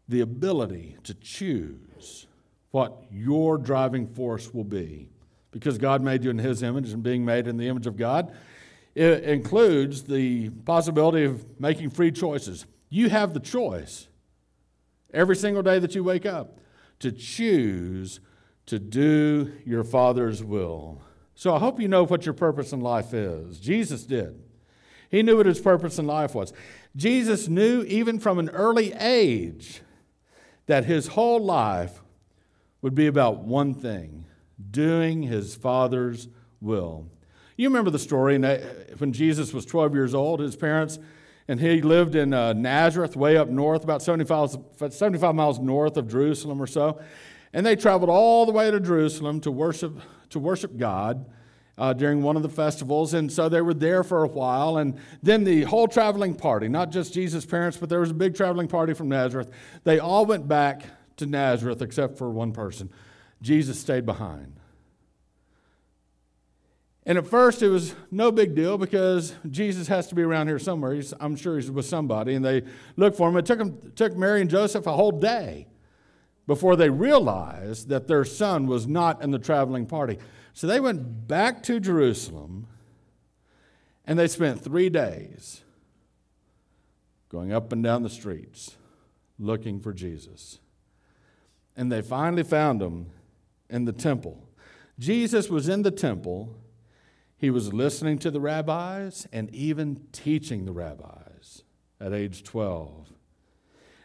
the 0.08 0.22
ability 0.22 0.96
to 1.04 1.14
choose 1.14 2.26
what 2.72 3.04
your 3.08 3.58
driving 3.58 4.08
force 4.08 4.52
will 4.52 4.64
be. 4.64 5.08
Because 5.52 5.78
God 5.78 6.02
made 6.02 6.24
you 6.24 6.30
in 6.30 6.38
His 6.38 6.64
image 6.64 6.90
and 6.92 7.04
being 7.04 7.24
made 7.24 7.46
in 7.46 7.58
the 7.58 7.68
image 7.68 7.86
of 7.86 7.96
God, 7.96 8.34
it 8.96 9.22
includes 9.22 10.02
the 10.02 10.50
possibility 10.50 11.22
of 11.22 11.60
making 11.60 11.90
free 11.90 12.10
choices. 12.10 12.66
You 12.90 13.08
have 13.08 13.34
the 13.34 13.40
choice 13.40 14.08
every 15.16 15.36
single 15.36 15.62
day 15.62 15.78
that 15.78 15.94
you 15.94 16.04
wake 16.04 16.26
up 16.26 16.58
to 17.00 17.10
choose 17.10 18.20
to 18.66 18.78
do 18.78 19.52
your 19.64 19.84
Father's 19.84 20.42
will. 20.44 21.00
So 21.34 21.54
I 21.54 21.58
hope 21.58 21.80
you 21.80 21.88
know 21.88 22.04
what 22.04 22.24
your 22.24 22.34
purpose 22.34 22.72
in 22.72 22.80
life 22.80 23.12
is. 23.12 23.58
Jesus 23.58 24.04
did. 24.04 24.42
He 25.10 25.22
knew 25.22 25.36
what 25.36 25.46
his 25.46 25.60
purpose 25.60 25.98
in 25.98 26.06
life 26.06 26.34
was. 26.34 26.52
Jesus 26.96 27.48
knew, 27.48 27.82
even 27.82 28.18
from 28.18 28.38
an 28.38 28.48
early 28.50 28.92
age, 28.94 29.82
that 30.66 30.84
his 30.84 31.08
whole 31.08 31.38
life 31.38 32.02
would 32.82 32.94
be 32.94 33.06
about 33.06 33.44
one 33.44 33.74
thing 33.74 34.24
doing 34.70 35.22
his 35.22 35.54
Father's 35.54 36.28
will. 36.60 37.06
You 37.56 37.68
remember 37.68 37.90
the 37.90 37.98
story 37.98 38.38
when 38.98 39.12
Jesus 39.12 39.52
was 39.52 39.64
12 39.64 39.94
years 39.94 40.14
old, 40.14 40.40
his 40.40 40.56
parents, 40.56 40.98
and 41.48 41.60
he 41.60 41.80
lived 41.80 42.14
in 42.14 42.32
uh, 42.32 42.52
Nazareth, 42.52 43.16
way 43.16 43.36
up 43.36 43.48
north, 43.48 43.84
about 43.84 44.02
75, 44.02 44.56
75 44.90 45.34
miles 45.34 45.58
north 45.58 45.96
of 45.96 46.08
Jerusalem 46.08 46.60
or 46.60 46.66
so. 46.66 47.00
And 47.52 47.64
they 47.64 47.76
traveled 47.76 48.10
all 48.10 48.46
the 48.46 48.52
way 48.52 48.70
to 48.70 48.80
Jerusalem 48.80 49.40
to 49.42 49.50
worship, 49.50 50.00
to 50.30 50.38
worship 50.38 50.76
God 50.76 51.24
uh, 51.78 51.92
during 51.92 52.22
one 52.22 52.36
of 52.36 52.42
the 52.42 52.48
festivals. 52.48 53.14
And 53.14 53.30
so 53.30 53.48
they 53.48 53.60
were 53.60 53.74
there 53.74 54.02
for 54.02 54.24
a 54.24 54.28
while. 54.28 54.78
And 54.78 54.98
then 55.22 55.44
the 55.44 55.62
whole 55.62 55.86
traveling 55.86 56.34
party, 56.34 56.68
not 56.68 56.90
just 56.90 57.14
Jesus' 57.14 57.46
parents, 57.46 57.76
but 57.76 57.88
there 57.88 58.00
was 58.00 58.10
a 58.10 58.14
big 58.14 58.34
traveling 58.34 58.68
party 58.68 58.92
from 58.92 59.08
Nazareth, 59.08 59.50
they 59.84 59.98
all 59.98 60.26
went 60.26 60.48
back 60.48 60.84
to 61.18 61.26
Nazareth 61.26 61.80
except 61.80 62.18
for 62.18 62.28
one 62.30 62.52
person. 62.52 62.90
Jesus 63.40 63.78
stayed 63.78 64.04
behind. 64.04 64.52
And 67.08 67.16
at 67.16 67.26
first, 67.26 67.62
it 67.62 67.68
was 67.68 67.94
no 68.10 68.32
big 68.32 68.56
deal 68.56 68.76
because 68.76 69.32
Jesus 69.48 69.86
has 69.86 70.08
to 70.08 70.16
be 70.16 70.22
around 70.22 70.48
here 70.48 70.58
somewhere. 70.58 70.92
He's, 70.92 71.14
I'm 71.20 71.36
sure 71.36 71.56
he's 71.56 71.70
with 71.70 71.86
somebody. 71.86 72.34
And 72.34 72.44
they 72.44 72.64
looked 72.96 73.16
for 73.16 73.28
him. 73.28 73.36
It 73.36 73.46
took, 73.46 73.60
him, 73.60 73.92
took 73.94 74.16
Mary 74.16 74.40
and 74.40 74.50
Joseph 74.50 74.88
a 74.88 74.92
whole 74.92 75.12
day 75.12 75.68
before 76.48 76.74
they 76.74 76.90
realized 76.90 77.88
that 77.90 78.08
their 78.08 78.24
son 78.24 78.66
was 78.66 78.88
not 78.88 79.22
in 79.22 79.30
the 79.30 79.38
traveling 79.38 79.86
party. 79.86 80.18
So 80.52 80.66
they 80.66 80.80
went 80.80 81.28
back 81.28 81.62
to 81.64 81.78
Jerusalem 81.78 82.66
and 84.04 84.18
they 84.18 84.26
spent 84.26 84.62
three 84.62 84.88
days 84.88 85.62
going 87.28 87.52
up 87.52 87.72
and 87.72 87.84
down 87.84 88.02
the 88.02 88.10
streets 88.10 88.76
looking 89.38 89.80
for 89.80 89.92
Jesus. 89.92 90.58
And 91.76 91.92
they 91.92 92.02
finally 92.02 92.42
found 92.42 92.82
him 92.82 93.06
in 93.70 93.84
the 93.84 93.92
temple. 93.92 94.48
Jesus 94.98 95.50
was 95.50 95.68
in 95.68 95.82
the 95.82 95.90
temple. 95.90 96.56
He 97.38 97.50
was 97.50 97.72
listening 97.72 98.18
to 98.20 98.30
the 98.30 98.40
rabbis 98.40 99.26
and 99.32 99.54
even 99.54 100.06
teaching 100.12 100.64
the 100.64 100.72
rabbis 100.72 101.62
at 102.00 102.12
age 102.12 102.42
12. 102.44 103.12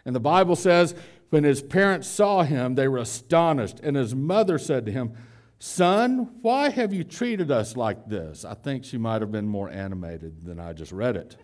And 0.05 0.15
the 0.15 0.19
Bible 0.19 0.55
says, 0.55 0.95
when 1.29 1.43
his 1.45 1.61
parents 1.61 2.07
saw 2.07 2.43
him, 2.43 2.75
they 2.75 2.87
were 2.87 2.97
astonished. 2.97 3.79
And 3.81 3.95
his 3.95 4.13
mother 4.13 4.57
said 4.57 4.85
to 4.85 4.91
him, 4.91 5.13
Son, 5.59 6.29
why 6.41 6.69
have 6.69 6.91
you 6.91 7.03
treated 7.03 7.51
us 7.51 7.77
like 7.77 8.07
this? 8.07 8.43
I 8.43 8.55
think 8.55 8.83
she 8.83 8.97
might 8.97 9.21
have 9.21 9.31
been 9.31 9.47
more 9.47 9.69
animated 9.69 10.43
than 10.43 10.59
I 10.59 10.73
just 10.73 10.91
read 10.91 11.15
it. 11.15 11.37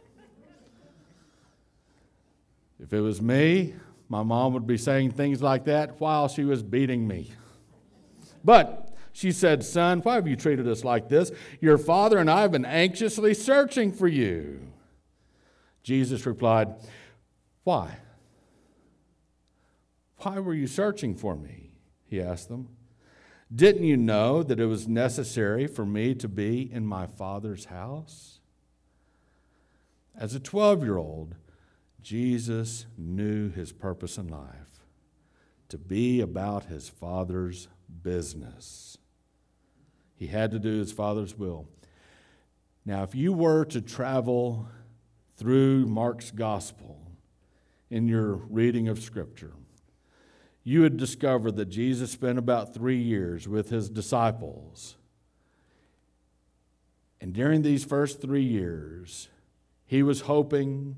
If 2.80 2.94
it 2.94 3.00
was 3.00 3.22
me, 3.22 3.76
my 4.10 4.24
mom 4.24 4.54
would 4.54 4.68
be 4.68 4.78
saying 4.78 5.12
things 5.12 5.42
like 5.42 5.66
that 5.66 6.00
while 6.00 6.28
she 6.28 6.44
was 6.44 6.64
beating 6.64 7.08
me. 7.08 7.32
But 8.44 8.87
she 9.18 9.32
said, 9.32 9.64
Son, 9.64 10.02
why 10.02 10.14
have 10.14 10.28
you 10.28 10.36
treated 10.36 10.68
us 10.68 10.84
like 10.84 11.10
this? 11.10 11.32
Your 11.60 11.80
father 11.80 12.20
and 12.20 12.30
I 12.30 12.42
have 12.42 12.52
been 12.52 12.66
anxiously 12.66 13.34
searching 13.34 13.92
for 13.92 14.08
you. 14.08 14.60
Jesus 15.82 16.28
replied, 16.28 16.76
Why? 17.64 17.98
Why 20.18 20.38
were 20.38 20.54
you 20.54 20.68
searching 20.68 21.16
for 21.16 21.36
me? 21.36 21.72
He 22.06 22.22
asked 22.22 22.48
them. 22.48 22.70
Didn't 23.54 23.86
you 23.86 23.98
know 23.98 24.44
that 24.44 24.60
it 24.60 24.68
was 24.68 24.88
necessary 24.88 25.66
for 25.66 25.84
me 25.84 26.14
to 26.14 26.28
be 26.28 26.72
in 26.72 26.86
my 26.86 27.08
Father's 27.08 27.66
house? 27.66 28.40
As 30.16 30.36
a 30.36 30.40
12 30.40 30.84
year 30.84 30.98
old, 30.98 31.34
Jesus 32.04 32.86
knew 32.96 33.50
his 33.50 33.72
purpose 33.72 34.20
in 34.20 34.28
life 34.28 34.84
to 35.70 35.80
be 35.80 36.22
about 36.22 36.66
his 36.66 36.88
Father's 36.88 37.68
business. 38.04 38.97
He 40.18 40.28
had 40.28 40.52
to 40.52 40.60
do 40.60 40.80
his 40.80 40.92
Father's 40.92 41.38
will. 41.38 41.68
Now, 42.86 43.04
if 43.04 43.14
you 43.14 43.32
were 43.32 43.66
to 43.66 43.82
travel 43.82 44.68
through 45.38 45.86
Mark's 45.86 46.32
gospel 46.32 47.00
in 47.90 48.08
your 48.08 48.34
reading 48.34 48.88
of 48.88 49.00
Scripture, 49.00 49.54
you 50.64 50.82
would 50.82 50.98
discover 50.98 51.52
that 51.52 51.68
Jesus 51.68 52.12
spent 52.12 52.38
about 52.38 52.74
three 52.74 53.02
years 53.02 53.48
with 53.48 53.70
his 53.70 53.90
disciples. 53.90 54.98
And 57.22 57.32
during 57.32 57.62
these 57.62 57.86
first 57.86 58.22
three 58.22 58.44
years, 58.44 59.30
he 59.86 60.04
was 60.04 60.22
hoping 60.22 60.98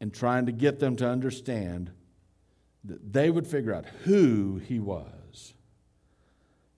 and 0.00 0.12
trying 0.12 0.46
to 0.46 0.52
get 0.52 0.80
them 0.80 0.96
to 0.96 1.08
understand 1.08 1.92
that 2.84 3.12
they 3.12 3.30
would 3.30 3.46
figure 3.46 3.72
out 3.72 3.86
who 4.04 4.60
he 4.66 4.80
was. 4.80 5.21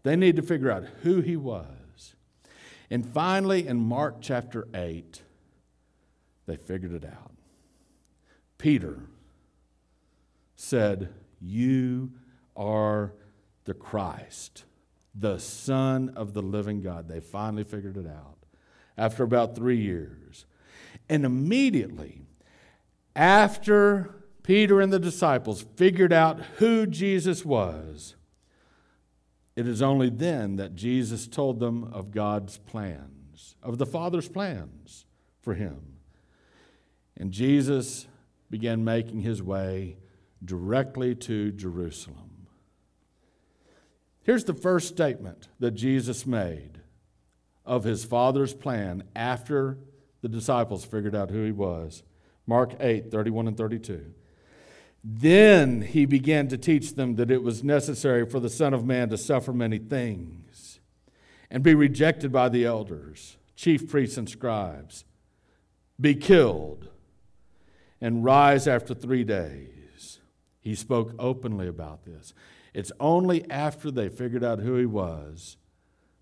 They 0.04 0.16
need 0.16 0.36
to 0.36 0.42
figure 0.42 0.70
out 0.70 0.84
who 1.02 1.20
he 1.20 1.36
was. 1.36 2.14
And 2.90 3.04
finally, 3.04 3.66
in 3.66 3.80
Mark 3.80 4.18
chapter 4.20 4.68
8, 4.72 5.22
they 6.46 6.56
figured 6.56 6.92
it 6.92 7.04
out. 7.04 7.32
Peter 8.58 9.00
said, 10.54 11.08
You 11.40 12.12
are 12.56 13.14
the 13.64 13.74
Christ, 13.74 14.64
the 15.14 15.38
Son 15.38 16.12
of 16.14 16.34
the 16.34 16.42
living 16.42 16.82
God. 16.82 17.08
They 17.08 17.20
finally 17.20 17.64
figured 17.64 17.96
it 17.96 18.06
out 18.06 18.36
after 18.96 19.24
about 19.24 19.56
three 19.56 19.78
years. 19.78 20.44
And 21.08 21.24
immediately 21.24 22.22
after 23.16 24.14
Peter 24.42 24.82
and 24.82 24.92
the 24.92 24.98
disciples 24.98 25.64
figured 25.76 26.12
out 26.12 26.40
who 26.58 26.86
Jesus 26.86 27.42
was, 27.44 28.14
it 29.56 29.68
is 29.68 29.82
only 29.82 30.10
then 30.10 30.56
that 30.56 30.74
Jesus 30.74 31.26
told 31.26 31.60
them 31.60 31.84
of 31.84 32.10
God's 32.10 32.58
plans, 32.58 33.54
of 33.62 33.78
the 33.78 33.86
Father's 33.86 34.28
plans 34.28 35.06
for 35.40 35.54
him. 35.54 35.98
And 37.16 37.30
Jesus 37.30 38.08
began 38.50 38.84
making 38.84 39.20
his 39.20 39.42
way 39.42 39.98
directly 40.44 41.14
to 41.14 41.52
Jerusalem. 41.52 42.48
Here's 44.22 44.44
the 44.44 44.54
first 44.54 44.88
statement 44.88 45.48
that 45.60 45.72
Jesus 45.72 46.26
made 46.26 46.80
of 47.64 47.84
his 47.84 48.04
Father's 48.04 48.54
plan 48.54 49.04
after 49.14 49.78
the 50.22 50.28
disciples 50.28 50.84
figured 50.84 51.14
out 51.14 51.30
who 51.30 51.44
he 51.44 51.52
was. 51.52 52.02
Mark 52.46 52.74
8, 52.80 53.10
31 53.10 53.48
and 53.48 53.56
32. 53.56 54.14
Then 55.06 55.82
he 55.82 56.06
began 56.06 56.48
to 56.48 56.56
teach 56.56 56.94
them 56.94 57.16
that 57.16 57.30
it 57.30 57.42
was 57.42 57.62
necessary 57.62 58.24
for 58.24 58.40
the 58.40 58.48
Son 58.48 58.72
of 58.72 58.86
Man 58.86 59.10
to 59.10 59.18
suffer 59.18 59.52
many 59.52 59.76
things 59.76 60.80
and 61.50 61.62
be 61.62 61.74
rejected 61.74 62.32
by 62.32 62.48
the 62.48 62.64
elders, 62.64 63.36
chief 63.54 63.86
priests, 63.86 64.16
and 64.16 64.28
scribes, 64.28 65.04
be 66.00 66.14
killed, 66.14 66.88
and 68.00 68.24
rise 68.24 68.66
after 68.66 68.94
three 68.94 69.24
days. 69.24 70.20
He 70.58 70.74
spoke 70.74 71.12
openly 71.18 71.68
about 71.68 72.06
this. 72.06 72.32
It's 72.72 72.90
only 72.98 73.48
after 73.50 73.90
they 73.90 74.08
figured 74.08 74.42
out 74.42 74.60
who 74.60 74.76
he 74.76 74.86
was 74.86 75.58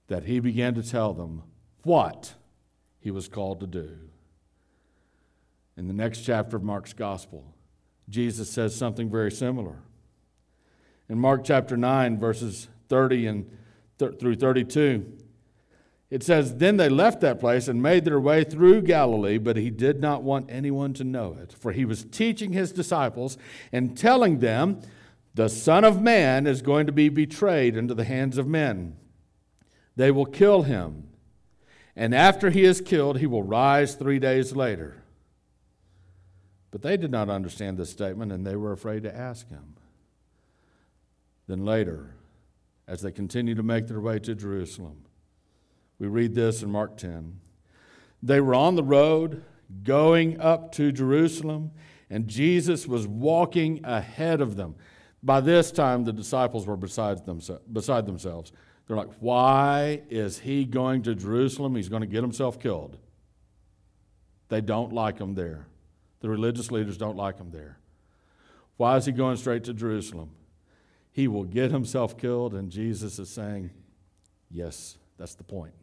that 0.09 0.25
he 0.25 0.41
began 0.41 0.75
to 0.75 0.83
tell 0.83 1.15
them 1.15 1.45
what 1.85 2.35
he 2.99 3.13
was 3.13 3.29
called 3.29 3.61
to 3.61 3.67
do. 3.69 3.97
In 5.77 5.87
the 5.87 5.95
next 5.95 6.23
chapter 6.23 6.57
of 6.57 6.65
Mark's 6.65 6.93
gospel, 6.93 7.55
Jesus 8.13 8.51
says 8.51 8.77
something 8.77 9.11
very 9.11 9.33
similar. 9.33 9.77
In 11.09 11.19
Mark 11.19 11.45
chapter 11.45 11.77
9, 11.79 12.21
verses 12.21 12.69
30 12.89 13.27
and 13.27 13.59
th- 13.99 14.21
through 14.21 14.37
32, 14.37 15.19
it 16.11 16.23
says, 16.23 16.57
Then 16.57 16.77
they 16.77 16.91
left 16.91 17.23
that 17.23 17.41
place 17.41 17.69
and 17.69 17.83
made 17.83 18.05
their 18.05 18.21
way 18.21 18.45
through 18.45 18.83
Galilee, 18.83 19.39
but 19.39 19.57
he 19.57 19.71
did 19.71 20.01
not 20.01 20.23
want 20.23 20.51
anyone 20.51 20.93
to 20.95 21.05
know 21.05 21.35
it, 21.41 21.55
for 21.55 21.73
he 21.73 21.87
was 21.87 22.05
teaching 22.05 22.53
his 22.53 22.71
disciples 22.71 23.39
and 23.73 23.97
telling 23.97 24.41
them, 24.41 24.83
The 25.35 25.49
Son 25.49 25.83
of 25.83 26.03
Man 26.03 26.47
is 26.47 26.61
going 26.61 26.85
to 26.85 26.93
be 26.93 27.09
betrayed 27.09 27.79
into 27.79 27.95
the 27.95 28.05
hands 28.05 28.37
of 28.37 28.47
men. 28.47 28.95
They 29.97 30.11
will 30.11 30.27
kill 30.27 30.63
him, 30.63 31.09
and 31.97 32.15
after 32.15 32.51
he 32.51 32.65
is 32.65 32.83
killed, 32.83 33.19
he 33.19 33.27
will 33.27 33.43
rise 33.43 33.95
three 33.95 34.19
days 34.19 34.55
later. 34.55 35.03
But 36.73 36.83
they 36.83 36.97
did 36.97 37.13
not 37.13 37.29
understand 37.29 37.79
this 37.79 37.91
statement 37.91 38.33
and 38.33 38.45
they 38.45 38.57
were 38.57 38.73
afraid 38.73 39.05
to 39.05 39.15
ask 39.15 39.49
him. 39.49 39.77
Then 41.47 41.65
later, 41.65 42.17
as 42.89 43.03
they 43.03 43.13
continued 43.13 43.59
to 43.59 43.63
make 43.63 43.87
their 43.87 44.01
way 44.01 44.19
to 44.21 44.35
Jerusalem, 44.35 45.05
we 45.99 46.09
read 46.09 46.35
this 46.35 46.63
in 46.63 46.71
Mark 46.71 46.97
10. 46.97 47.39
They 48.23 48.41
were 48.41 48.55
on 48.55 48.75
the 48.75 48.83
road 48.83 49.45
going 49.85 50.41
up 50.41 50.73
to 50.73 50.93
Jerusalem, 50.93 51.73
and 52.09 52.27
Jesus 52.27 52.87
was 52.87 53.07
walking 53.07 53.85
ahead 53.85 54.41
of 54.41 54.57
them. 54.57 54.75
By 55.23 55.41
this 55.41 55.71
time, 55.71 56.05
the 56.05 56.13
disciples 56.13 56.67
were 56.67 56.77
beside, 56.77 57.21
beside 57.73 58.07
themselves. 58.07 58.51
They're 58.87 58.97
like, 58.97 59.11
Why 59.21 60.03
is 60.09 60.39
he 60.39 60.65
going 60.65 61.03
to 61.03 61.15
Jerusalem? 61.15 61.77
He's 61.77 61.89
going 61.89 62.03
to 62.03 62.09
get 62.09 62.23
himself 62.23 62.59
killed. 62.59 62.97
They 64.49 64.61
don't 64.61 64.93
like 64.93 65.19
him 65.19 65.35
there. 65.35 65.67
The 66.23 66.31
religious 66.31 66.71
leaders 66.71 66.97
don't 66.97 67.17
like 67.17 67.39
him 67.39 67.51
there. 67.51 67.79
Why 68.77 68.97
is 68.97 69.05
he 69.05 69.13
going 69.13 69.37
straight 69.37 69.65
to 69.65 69.75
Jerusalem? 69.75 70.31
He 71.11 71.29
will 71.29 71.45
get 71.45 71.71
himself 71.71 72.17
killed, 72.17 72.55
and 72.55 72.71
Jesus 72.71 73.19
is 73.19 73.29
saying, 73.29 73.71
Yes, 74.51 74.97
that's 75.19 75.35
the 75.35 75.45
point. 75.45 75.75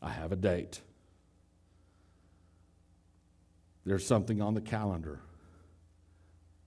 I 0.00 0.10
have 0.10 0.32
a 0.32 0.36
date. 0.36 0.80
There's 3.84 4.06
something 4.06 4.40
on 4.40 4.54
the 4.54 4.60
calendar 4.60 5.20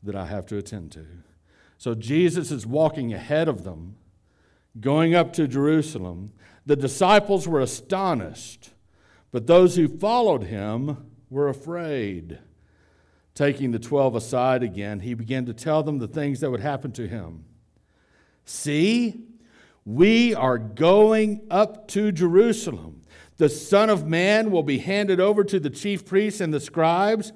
that 0.03 0.15
I 0.15 0.25
have 0.25 0.45
to 0.47 0.57
attend 0.57 0.91
to. 0.93 1.05
So 1.77 1.95
Jesus 1.95 2.51
is 2.51 2.65
walking 2.65 3.13
ahead 3.13 3.47
of 3.47 3.63
them, 3.63 3.95
going 4.79 5.15
up 5.15 5.31
to 5.33 5.47
Jerusalem. 5.47 6.33
The 6.65 6.75
disciples 6.75 7.47
were 7.47 7.61
astonished, 7.61 8.71
but 9.31 9.47
those 9.47 9.75
who 9.75 9.87
followed 9.87 10.43
him 10.43 11.12
were 11.33 11.49
afraid. 11.49 12.39
Taking 13.33 13.71
the 13.71 13.79
twelve 13.79 14.15
aside 14.15 14.61
again, 14.61 14.99
he 14.99 15.15
began 15.15 15.45
to 15.47 15.53
tell 15.53 15.81
them 15.81 15.97
the 15.97 16.07
things 16.07 16.39
that 16.41 16.51
would 16.51 16.59
happen 16.59 16.91
to 16.93 17.07
him. 17.07 17.45
See, 18.45 19.25
we 19.83 20.35
are 20.35 20.59
going 20.59 21.41
up 21.49 21.87
to 21.89 22.11
Jerusalem. 22.11 23.01
The 23.37 23.49
Son 23.49 23.89
of 23.89 24.05
Man 24.05 24.51
will 24.51 24.61
be 24.61 24.77
handed 24.77 25.19
over 25.19 25.43
to 25.43 25.59
the 25.59 25.71
chief 25.71 26.05
priests 26.05 26.39
and 26.39 26.53
the 26.53 26.59
scribes, 26.59 27.33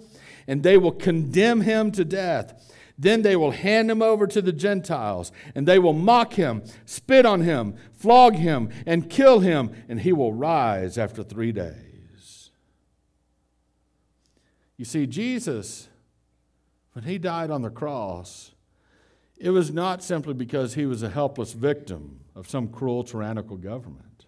and 0.48 0.62
they 0.62 0.78
will 0.78 0.92
condemn 0.92 1.62
him 1.62 1.92
to 1.94 2.06
death. 2.06 2.76
Then 3.00 3.24
they 3.24 3.36
will 3.36 3.52
hand 3.52 3.90
him 3.90 4.04
over 4.04 4.28
to 4.28 4.42
the 4.42 4.54
Gentiles, 4.54 5.32
and 5.56 5.68
they 5.68 5.80
will 5.80 5.94
mock 5.94 6.34
him, 6.34 6.64
spit 6.86 7.26
on 7.26 7.42
him, 7.42 7.76
flog 7.94 8.36
him, 8.36 8.70
and 8.86 9.10
kill 9.10 9.40
him, 9.40 9.72
and 9.90 10.02
he 10.02 10.14
will 10.14 10.34
rise 10.34 11.00
after 11.00 11.24
three 11.24 11.52
days. 11.52 11.87
You 14.78 14.86
see, 14.86 15.08
Jesus, 15.08 15.90
when 16.94 17.06
he 17.06 17.18
died 17.18 17.50
on 17.50 17.64
the 17.64 17.70
cross, 17.70 18.54
it 19.38 19.50
was 19.50 19.72
not 19.72 20.04
simply 20.04 20.34
because 20.34 20.76
he 20.76 20.86
was 20.86 21.04
a 21.04 21.10
helpless 21.10 21.54
victim 21.54 22.22
of 22.36 22.50
some 22.50 22.68
cruel, 22.68 23.04
tyrannical 23.04 23.58
government. 23.58 24.26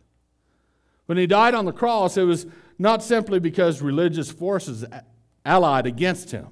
When 1.06 1.18
he 1.18 1.28
died 1.28 1.56
on 1.56 1.66
the 1.66 1.72
cross, 1.72 2.18
it 2.18 2.24
was 2.24 2.46
not 2.78 3.04
simply 3.04 3.40
because 3.40 3.82
religious 3.82 4.32
forces 4.32 4.86
allied 5.46 5.86
against 5.86 6.32
him, 6.32 6.48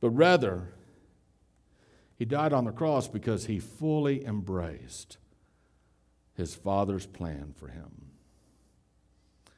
but 0.00 0.10
rather, 0.10 0.68
he 2.16 2.24
died 2.24 2.52
on 2.52 2.64
the 2.64 2.72
cross 2.72 3.08
because 3.08 3.46
he 3.46 3.58
fully 3.58 4.24
embraced 4.24 5.18
his 6.34 6.54
Father's 6.54 7.06
plan 7.06 7.52
for 7.56 7.68
him. 7.68 8.13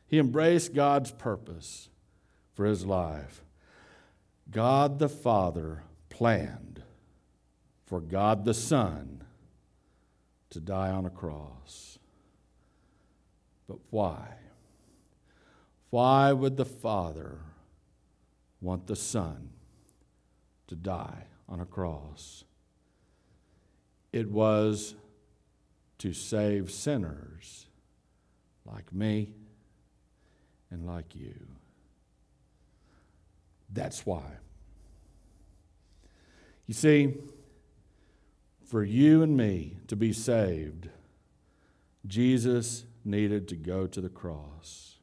He 0.07 0.19
embraced 0.19 0.75
God's 0.75 1.11
purpose 1.11 1.89
for 2.55 2.65
his 2.65 2.87
life. 2.87 3.43
God 4.51 4.99
the 4.99 5.09
Father 5.09 5.83
planned 6.09 6.83
for 7.85 8.01
God 8.01 8.45
the 8.45 8.55
Son 8.55 9.25
to 10.51 10.61
die 10.61 10.91
on 10.91 11.05
a 11.05 11.11
cross. 11.11 11.99
But 13.69 13.79
why? 13.91 14.29
Why 15.91 16.33
would 16.33 16.57
the 16.57 16.65
Father 16.65 17.39
want 18.61 18.87
the 18.87 18.97
Son 18.97 19.51
to 20.69 20.77
die 20.77 21.27
on 21.49 21.61
a 21.61 21.67
cross? 21.67 22.45
It 24.13 24.31
was 24.31 24.95
to 25.99 26.13
save 26.13 26.71
sinners 26.71 27.67
like 28.65 28.93
me 28.93 29.33
and 30.71 30.87
like 30.87 31.15
you. 31.15 31.35
That's 33.73 34.07
why. 34.07 34.23
You 36.67 36.75
see, 36.75 37.15
for 38.65 38.83
you 38.83 39.23
and 39.23 39.37
me 39.37 39.77
to 39.87 39.97
be 39.97 40.13
saved, 40.13 40.89
Jesus 42.07 42.85
needed 43.05 43.47
to 43.49 43.57
go 43.57 43.87
to 43.87 44.01
the 44.01 44.09
cross. 44.09 44.97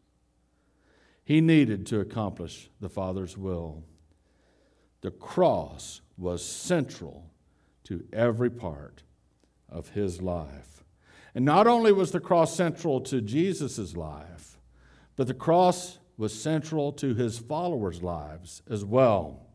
He 1.24 1.40
needed 1.40 1.86
to 1.88 2.02
accomplish 2.02 2.70
the 2.82 2.90
Father's 2.90 3.38
will. 3.38 3.84
the 5.04 5.12
cross 5.12 6.02
was 6.18 6.44
central 6.44 7.30
to 7.84 8.06
every 8.14 8.50
part 8.50 9.04
of 9.70 9.90
his 9.90 10.22
life. 10.22 10.84
And 11.36 11.44
not 11.44 11.68
only 11.68 11.92
was 11.92 12.12
the 12.12 12.22
cross 12.22 12.56
central 12.56 13.02
to 13.02 13.22
Jesus' 13.22 13.96
life, 13.98 14.53
but 15.16 15.28
the 15.28 15.34
cross 15.34 16.00
was 16.18 16.34
central 16.34 16.92
to 16.94 17.14
his 17.14 17.40
followers' 17.40 18.02
lives 18.02 18.62
as 18.70 18.86
well. 18.86 19.48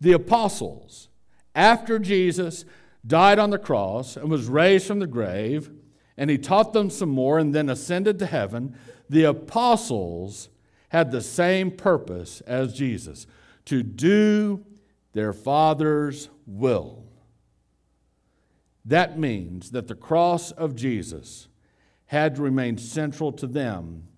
The 0.00 0.12
apostles, 0.12 1.08
after 1.54 1.98
Jesus 1.98 2.64
died 3.06 3.38
on 3.38 3.50
the 3.50 3.58
cross 3.58 4.16
and 4.16 4.30
was 4.30 4.46
raised 4.46 4.86
from 4.86 4.98
the 4.98 5.06
grave, 5.06 5.70
and 6.16 6.28
he 6.30 6.38
taught 6.38 6.72
them 6.72 6.90
some 6.90 7.08
more 7.08 7.38
and 7.38 7.54
then 7.54 7.68
ascended 7.68 8.18
to 8.18 8.26
heaven, 8.26 8.76
the 9.08 9.24
apostles 9.24 10.48
had 10.88 11.10
the 11.10 11.20
same 11.20 11.70
purpose 11.70 12.40
as 12.42 12.74
Jesus 12.74 13.26
to 13.64 13.82
do 13.82 14.64
their 15.12 15.32
Father's 15.32 16.28
will. 16.46 17.04
That 18.84 19.18
means 19.18 19.70
that 19.70 19.86
the 19.86 19.94
cross 19.94 20.50
of 20.50 20.74
Jesus 20.74 21.48
had 22.06 22.34
to 22.36 22.42
remain 22.42 22.76
central 22.76 23.32
to 23.32 23.46
them 23.46 24.08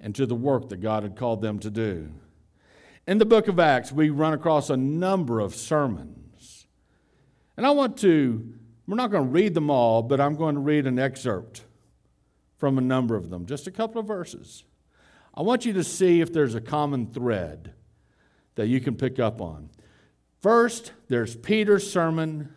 and 0.00 0.14
to 0.14 0.26
the 0.26 0.34
work 0.34 0.68
that 0.68 0.80
God 0.80 1.02
had 1.02 1.16
called 1.16 1.42
them 1.42 1.58
to 1.60 1.70
do. 1.70 2.12
In 3.06 3.18
the 3.18 3.26
book 3.26 3.48
of 3.48 3.58
Acts, 3.58 3.90
we 3.90 4.10
run 4.10 4.34
across 4.34 4.70
a 4.70 4.76
number 4.76 5.40
of 5.40 5.54
sermons. 5.54 6.66
And 7.56 7.66
I 7.66 7.70
want 7.70 7.96
to, 7.98 8.54
we're 8.86 8.96
not 8.96 9.10
going 9.10 9.24
to 9.24 9.30
read 9.30 9.54
them 9.54 9.70
all, 9.70 10.02
but 10.02 10.20
I'm 10.20 10.36
going 10.36 10.54
to 10.54 10.60
read 10.60 10.86
an 10.86 10.98
excerpt 10.98 11.64
from 12.58 12.76
a 12.76 12.82
number 12.82 13.16
of 13.16 13.30
them, 13.30 13.46
just 13.46 13.66
a 13.66 13.70
couple 13.70 14.00
of 14.00 14.06
verses. 14.06 14.64
I 15.34 15.42
want 15.42 15.64
you 15.64 15.72
to 15.74 15.84
see 15.84 16.20
if 16.20 16.32
there's 16.32 16.54
a 16.54 16.60
common 16.60 17.06
thread 17.06 17.72
that 18.56 18.66
you 18.66 18.80
can 18.80 18.96
pick 18.96 19.18
up 19.18 19.40
on. 19.40 19.70
First, 20.40 20.92
there's 21.08 21.36
Peter's 21.36 21.90
sermon 21.90 22.52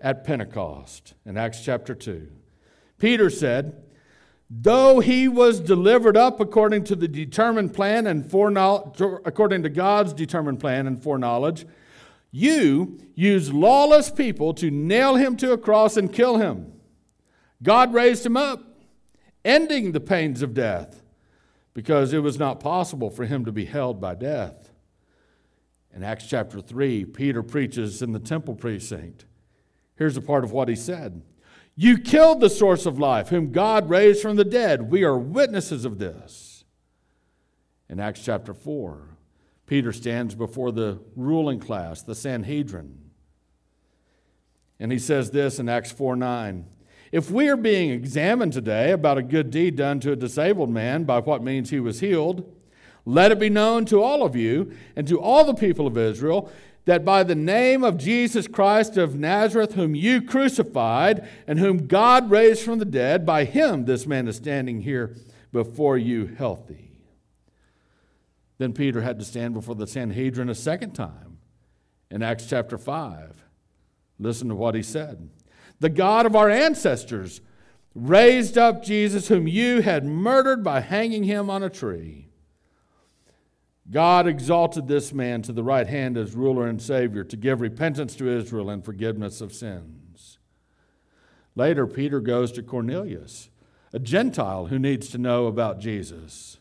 at 0.00 0.24
Pentecost 0.24 1.14
in 1.24 1.36
Acts 1.36 1.64
chapter 1.64 1.94
2. 1.94 2.30
Peter 2.98 3.30
said, 3.30 3.82
Though 4.52 4.98
he 4.98 5.28
was 5.28 5.60
delivered 5.60 6.16
up 6.16 6.40
according 6.40 6.82
to 6.84 6.96
the 6.96 7.06
determined 7.06 7.72
plan 7.72 8.08
and 8.08 8.28
foreknowledge, 8.28 9.00
according 9.24 9.62
to 9.62 9.68
God's 9.68 10.12
determined 10.12 10.58
plan 10.58 10.88
and 10.88 11.00
foreknowledge, 11.00 11.64
you 12.32 12.98
used 13.14 13.52
lawless 13.52 14.10
people 14.10 14.52
to 14.54 14.70
nail 14.70 15.14
him 15.14 15.36
to 15.36 15.52
a 15.52 15.58
cross 15.58 15.96
and 15.96 16.12
kill 16.12 16.38
him. 16.38 16.72
God 17.62 17.94
raised 17.94 18.26
him 18.26 18.36
up, 18.36 18.64
ending 19.44 19.92
the 19.92 20.00
pains 20.00 20.42
of 20.42 20.52
death, 20.52 21.02
because 21.72 22.12
it 22.12 22.18
was 22.18 22.38
not 22.38 22.58
possible 22.58 23.10
for 23.10 23.26
him 23.26 23.44
to 23.44 23.52
be 23.52 23.66
held 23.66 24.00
by 24.00 24.16
death. 24.16 24.70
In 25.94 26.02
Acts 26.02 26.26
chapter 26.26 26.60
3, 26.60 27.04
Peter 27.04 27.42
preaches 27.44 28.02
in 28.02 28.12
the 28.12 28.18
temple 28.18 28.56
precinct. 28.56 29.26
Here's 29.96 30.16
a 30.16 30.22
part 30.22 30.42
of 30.42 30.50
what 30.50 30.68
he 30.68 30.76
said 30.76 31.22
You 31.82 31.96
killed 31.96 32.40
the 32.40 32.50
source 32.50 32.84
of 32.84 32.98
life, 32.98 33.30
whom 33.30 33.52
God 33.52 33.88
raised 33.88 34.20
from 34.20 34.36
the 34.36 34.44
dead. 34.44 34.90
We 34.90 35.02
are 35.02 35.16
witnesses 35.16 35.86
of 35.86 35.98
this. 35.98 36.64
In 37.88 37.98
Acts 37.98 38.22
chapter 38.22 38.52
4, 38.52 39.16
Peter 39.64 39.90
stands 39.90 40.34
before 40.34 40.72
the 40.72 41.00
ruling 41.16 41.58
class, 41.58 42.02
the 42.02 42.14
Sanhedrin. 42.14 42.98
And 44.78 44.92
he 44.92 44.98
says 44.98 45.30
this 45.30 45.58
in 45.58 45.70
Acts 45.70 45.90
4 45.90 46.16
9. 46.16 46.66
If 47.12 47.30
we 47.30 47.48
are 47.48 47.56
being 47.56 47.88
examined 47.92 48.52
today 48.52 48.92
about 48.92 49.16
a 49.16 49.22
good 49.22 49.50
deed 49.50 49.76
done 49.76 50.00
to 50.00 50.12
a 50.12 50.16
disabled 50.16 50.68
man, 50.68 51.04
by 51.04 51.20
what 51.20 51.42
means 51.42 51.70
he 51.70 51.80
was 51.80 52.00
healed, 52.00 52.44
let 53.06 53.32
it 53.32 53.38
be 53.38 53.48
known 53.48 53.86
to 53.86 54.02
all 54.02 54.22
of 54.22 54.36
you 54.36 54.70
and 54.96 55.08
to 55.08 55.18
all 55.18 55.44
the 55.44 55.54
people 55.54 55.86
of 55.86 55.96
Israel 55.96 56.52
that 56.84 57.04
by 57.04 57.22
the 57.22 57.34
name 57.34 57.84
of 57.84 57.98
Jesus 57.98 58.48
Christ 58.48 58.96
of 58.96 59.14
Nazareth, 59.14 59.74
whom 59.74 59.94
you 59.94 60.22
crucified 60.22 61.28
and 61.46 61.58
whom 61.58 61.86
God 61.86 62.30
raised 62.30 62.62
from 62.62 62.78
the 62.78 62.84
dead, 62.84 63.26
by 63.26 63.44
him 63.44 63.84
this 63.84 64.06
man 64.06 64.28
is 64.28 64.36
standing 64.36 64.80
here 64.80 65.14
before 65.52 65.98
you 65.98 66.26
healthy. 66.26 66.92
Then 68.58 68.72
Peter 68.72 69.02
had 69.02 69.18
to 69.18 69.24
stand 69.24 69.54
before 69.54 69.74
the 69.74 69.86
Sanhedrin 69.86 70.48
a 70.48 70.54
second 70.54 70.92
time 70.92 71.38
in 72.10 72.22
Acts 72.22 72.46
chapter 72.46 72.76
5. 72.76 73.44
Listen 74.18 74.48
to 74.48 74.54
what 74.54 74.74
he 74.74 74.82
said. 74.82 75.30
The 75.80 75.88
God 75.88 76.26
of 76.26 76.36
our 76.36 76.50
ancestors 76.50 77.40
raised 77.94 78.58
up 78.58 78.82
Jesus, 78.82 79.28
whom 79.28 79.48
you 79.48 79.80
had 79.80 80.04
murdered 80.04 80.62
by 80.62 80.80
hanging 80.80 81.24
him 81.24 81.48
on 81.48 81.62
a 81.62 81.70
tree. 81.70 82.29
God 83.88 84.26
exalted 84.26 84.86
this 84.86 85.12
man 85.12 85.42
to 85.42 85.52
the 85.52 85.64
right 85.64 85.86
hand 85.86 86.16
as 86.16 86.34
ruler 86.34 86.66
and 86.66 86.80
savior 86.80 87.24
to 87.24 87.36
give 87.36 87.60
repentance 87.60 88.14
to 88.16 88.28
Israel 88.28 88.70
and 88.70 88.84
forgiveness 88.84 89.40
of 89.40 89.52
sins. 89.52 90.38
Later, 91.56 91.86
Peter 91.86 92.20
goes 92.20 92.52
to 92.52 92.62
Cornelius, 92.62 93.50
a 93.92 93.98
Gentile 93.98 94.66
who 94.66 94.78
needs 94.78 95.08
to 95.08 95.18
know 95.18 95.46
about 95.46 95.80
Jesus. 95.80 96.58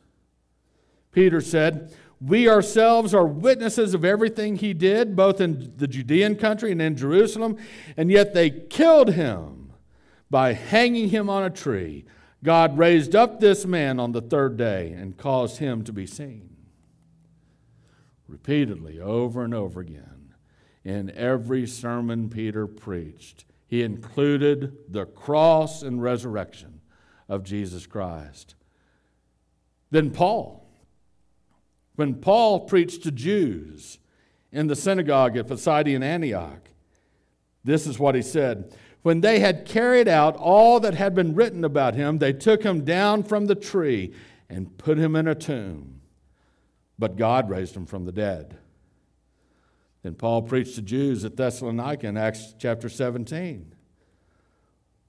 Peter 1.11 1.41
said, 1.41 1.93
We 2.19 2.49
ourselves 2.49 3.13
are 3.13 3.27
witnesses 3.27 3.93
of 3.93 4.03
everything 4.03 4.55
he 4.55 4.73
did, 4.73 5.15
both 5.15 5.39
in 5.39 5.73
the 5.77 5.87
Judean 5.87 6.35
country 6.35 6.71
and 6.71 6.81
in 6.81 6.95
Jerusalem, 6.95 7.57
and 7.95 8.09
yet 8.09 8.33
they 8.33 8.49
killed 8.49 9.13
him 9.13 9.73
by 10.31 10.53
hanging 10.53 11.09
him 11.09 11.29
on 11.29 11.43
a 11.43 11.49
tree. 11.49 12.05
God 12.43 12.77
raised 12.77 13.15
up 13.15 13.39
this 13.39 13.65
man 13.65 13.99
on 13.99 14.13
the 14.13 14.21
third 14.21 14.57
day 14.57 14.91
and 14.91 15.17
caused 15.17 15.57
him 15.57 15.83
to 15.83 15.93
be 15.93 16.07
seen 16.07 16.48
repeatedly, 18.29 18.99
over 18.99 19.43
and 19.43 19.53
over 19.53 19.81
again. 19.81 20.33
In 20.83 21.11
every 21.11 21.67
sermon 21.67 22.29
Peter 22.29 22.67
preached, 22.67 23.45
he 23.67 23.83
included 23.83 24.77
the 24.87 25.05
cross 25.05 25.83
and 25.83 26.01
resurrection 26.01 26.81
of 27.27 27.43
Jesus 27.43 27.85
Christ. 27.85 28.55
Then 29.91 30.11
Paul, 30.11 30.67
when 31.95 32.15
Paul 32.15 32.61
preached 32.61 33.03
to 33.03 33.11
Jews 33.11 33.99
in 34.51 34.67
the 34.67 34.75
synagogue 34.75 35.35
at 35.37 35.47
Pisidian 35.47 36.03
Antioch, 36.03 36.69
this 37.63 37.85
is 37.85 37.99
what 37.99 38.15
he 38.15 38.21
said. 38.21 38.73
When 39.01 39.21
they 39.21 39.39
had 39.39 39.65
carried 39.65 40.07
out 40.07 40.35
all 40.37 40.79
that 40.79 40.93
had 40.93 41.13
been 41.13 41.35
written 41.35 41.63
about 41.63 41.95
him, 41.95 42.17
they 42.17 42.33
took 42.33 42.63
him 42.63 42.85
down 42.85 43.23
from 43.23 43.45
the 43.45 43.55
tree 43.55 44.13
and 44.49 44.77
put 44.77 44.97
him 44.97 45.15
in 45.15 45.27
a 45.27 45.35
tomb 45.35 45.98
but 46.99 47.15
God 47.15 47.49
raised 47.49 47.75
him 47.75 47.85
from 47.85 48.03
the 48.05 48.11
dead. 48.11 48.57
Then 50.03 50.15
Paul 50.15 50.41
preached 50.41 50.75
to 50.75 50.81
Jews 50.81 51.25
at 51.25 51.37
Thessalonica 51.37 52.07
in 52.07 52.17
Acts 52.17 52.53
chapter 52.59 52.89
17. 52.89 53.73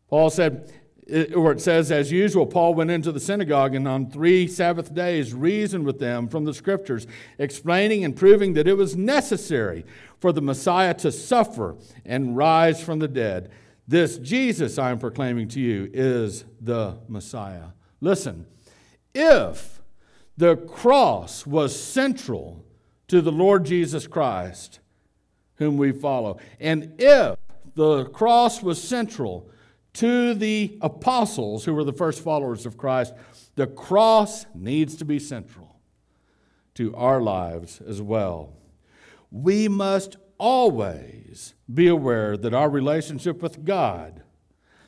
Paul 0.08 0.30
said, 0.30 0.72
eh, 1.08 1.26
or 1.34 1.52
it 1.52 1.60
says, 1.60 1.92
as 1.92 2.10
usual, 2.10 2.46
Paul 2.46 2.74
went 2.74 2.90
into 2.90 3.12
the 3.12 3.20
synagogue 3.20 3.74
and 3.74 3.86
on 3.86 4.10
three 4.10 4.46
Sabbath 4.46 4.94
days 4.94 5.34
reasoned 5.34 5.84
with 5.84 5.98
them 5.98 6.28
from 6.28 6.44
the 6.44 6.54
scriptures, 6.54 7.06
explaining 7.38 8.04
and 8.04 8.16
proving 8.16 8.54
that 8.54 8.66
it 8.68 8.74
was 8.74 8.96
necessary 8.96 9.84
for 10.18 10.32
the 10.32 10.42
Messiah 10.42 10.94
to 10.94 11.12
suffer 11.12 11.76
and 12.04 12.36
rise 12.36 12.82
from 12.82 12.98
the 12.98 13.08
dead. 13.08 13.50
This 13.86 14.18
Jesus 14.18 14.78
I 14.78 14.90
am 14.90 14.98
proclaiming 14.98 15.48
to 15.48 15.60
you 15.60 15.90
is 15.92 16.44
the 16.60 16.98
Messiah. 17.08 17.70
Listen, 18.00 18.46
if 19.14 19.79
the 20.40 20.56
cross 20.56 21.46
was 21.46 21.78
central 21.78 22.64
to 23.08 23.20
the 23.20 23.30
Lord 23.30 23.66
Jesus 23.66 24.06
Christ, 24.06 24.80
whom 25.56 25.76
we 25.76 25.92
follow. 25.92 26.38
And 26.58 26.94
if 26.98 27.36
the 27.74 28.06
cross 28.06 28.62
was 28.62 28.82
central 28.82 29.50
to 29.94 30.32
the 30.32 30.78
apostles, 30.80 31.66
who 31.66 31.74
were 31.74 31.84
the 31.84 31.92
first 31.92 32.24
followers 32.24 32.64
of 32.64 32.78
Christ, 32.78 33.12
the 33.56 33.66
cross 33.66 34.46
needs 34.54 34.96
to 34.96 35.04
be 35.04 35.18
central 35.18 35.76
to 36.74 36.96
our 36.96 37.20
lives 37.20 37.82
as 37.86 38.00
well. 38.00 38.54
We 39.30 39.68
must 39.68 40.16
always 40.38 41.52
be 41.72 41.86
aware 41.86 42.38
that 42.38 42.54
our 42.54 42.70
relationship 42.70 43.42
with 43.42 43.66
God, 43.66 44.22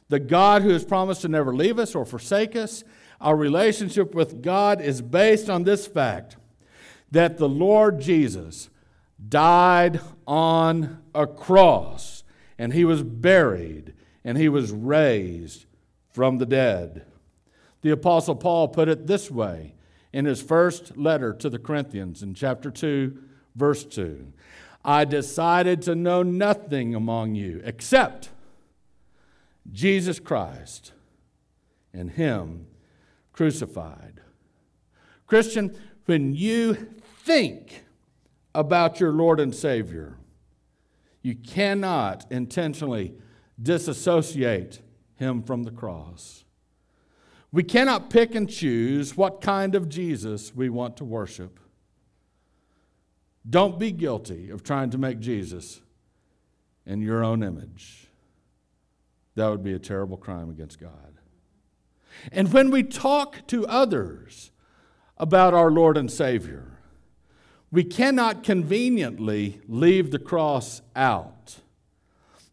the 0.08 0.18
God 0.18 0.62
who 0.62 0.70
has 0.70 0.86
promised 0.86 1.20
to 1.22 1.28
never 1.28 1.54
leave 1.54 1.78
us 1.78 1.94
or 1.94 2.06
forsake 2.06 2.56
us, 2.56 2.84
our 3.22 3.36
relationship 3.36 4.14
with 4.14 4.42
God 4.42 4.80
is 4.80 5.00
based 5.00 5.48
on 5.48 5.62
this 5.62 5.86
fact 5.86 6.36
that 7.10 7.38
the 7.38 7.48
Lord 7.48 8.00
Jesus 8.00 8.68
died 9.28 10.00
on 10.26 11.02
a 11.14 11.26
cross 11.26 12.24
and 12.58 12.72
he 12.72 12.84
was 12.84 13.02
buried 13.02 13.94
and 14.24 14.36
he 14.36 14.48
was 14.48 14.72
raised 14.72 15.66
from 16.10 16.38
the 16.38 16.46
dead. 16.46 17.06
The 17.82 17.90
Apostle 17.90 18.36
Paul 18.36 18.68
put 18.68 18.88
it 18.88 19.06
this 19.06 19.30
way 19.30 19.74
in 20.12 20.24
his 20.24 20.42
first 20.42 20.96
letter 20.96 21.32
to 21.32 21.48
the 21.48 21.58
Corinthians 21.58 22.22
in 22.22 22.34
chapter 22.34 22.70
2, 22.70 23.16
verse 23.54 23.84
2. 23.84 24.32
I 24.84 25.04
decided 25.04 25.82
to 25.82 25.94
know 25.94 26.22
nothing 26.22 26.94
among 26.94 27.36
you 27.36 27.62
except 27.64 28.30
Jesus 29.70 30.18
Christ 30.18 30.92
and 31.92 32.10
Him 32.10 32.66
crucified. 33.32 34.20
Christian, 35.26 35.76
when 36.06 36.34
you 36.34 36.74
think 37.24 37.84
about 38.54 39.00
your 39.00 39.12
Lord 39.12 39.40
and 39.40 39.54
Savior, 39.54 40.18
you 41.22 41.34
cannot 41.34 42.30
intentionally 42.30 43.14
disassociate 43.60 44.80
him 45.14 45.42
from 45.42 45.62
the 45.62 45.70
cross. 45.70 46.44
We 47.52 47.62
cannot 47.62 48.10
pick 48.10 48.34
and 48.34 48.48
choose 48.48 49.16
what 49.16 49.40
kind 49.40 49.74
of 49.74 49.88
Jesus 49.88 50.54
we 50.54 50.68
want 50.68 50.96
to 50.96 51.04
worship. 51.04 51.60
Don't 53.48 53.78
be 53.78 53.92
guilty 53.92 54.50
of 54.50 54.62
trying 54.62 54.90
to 54.90 54.98
make 54.98 55.20
Jesus 55.20 55.80
in 56.86 57.02
your 57.02 57.22
own 57.22 57.42
image. 57.42 58.08
That 59.34 59.48
would 59.48 59.62
be 59.62 59.74
a 59.74 59.78
terrible 59.78 60.16
crime 60.16 60.50
against 60.50 60.80
God. 60.80 61.18
And 62.30 62.52
when 62.52 62.70
we 62.70 62.82
talk 62.82 63.46
to 63.48 63.66
others 63.66 64.50
about 65.16 65.54
our 65.54 65.70
Lord 65.70 65.96
and 65.96 66.10
Savior, 66.10 66.78
we 67.70 67.84
cannot 67.84 68.42
conveniently 68.42 69.60
leave 69.66 70.10
the 70.10 70.18
cross 70.18 70.82
out. 70.94 71.56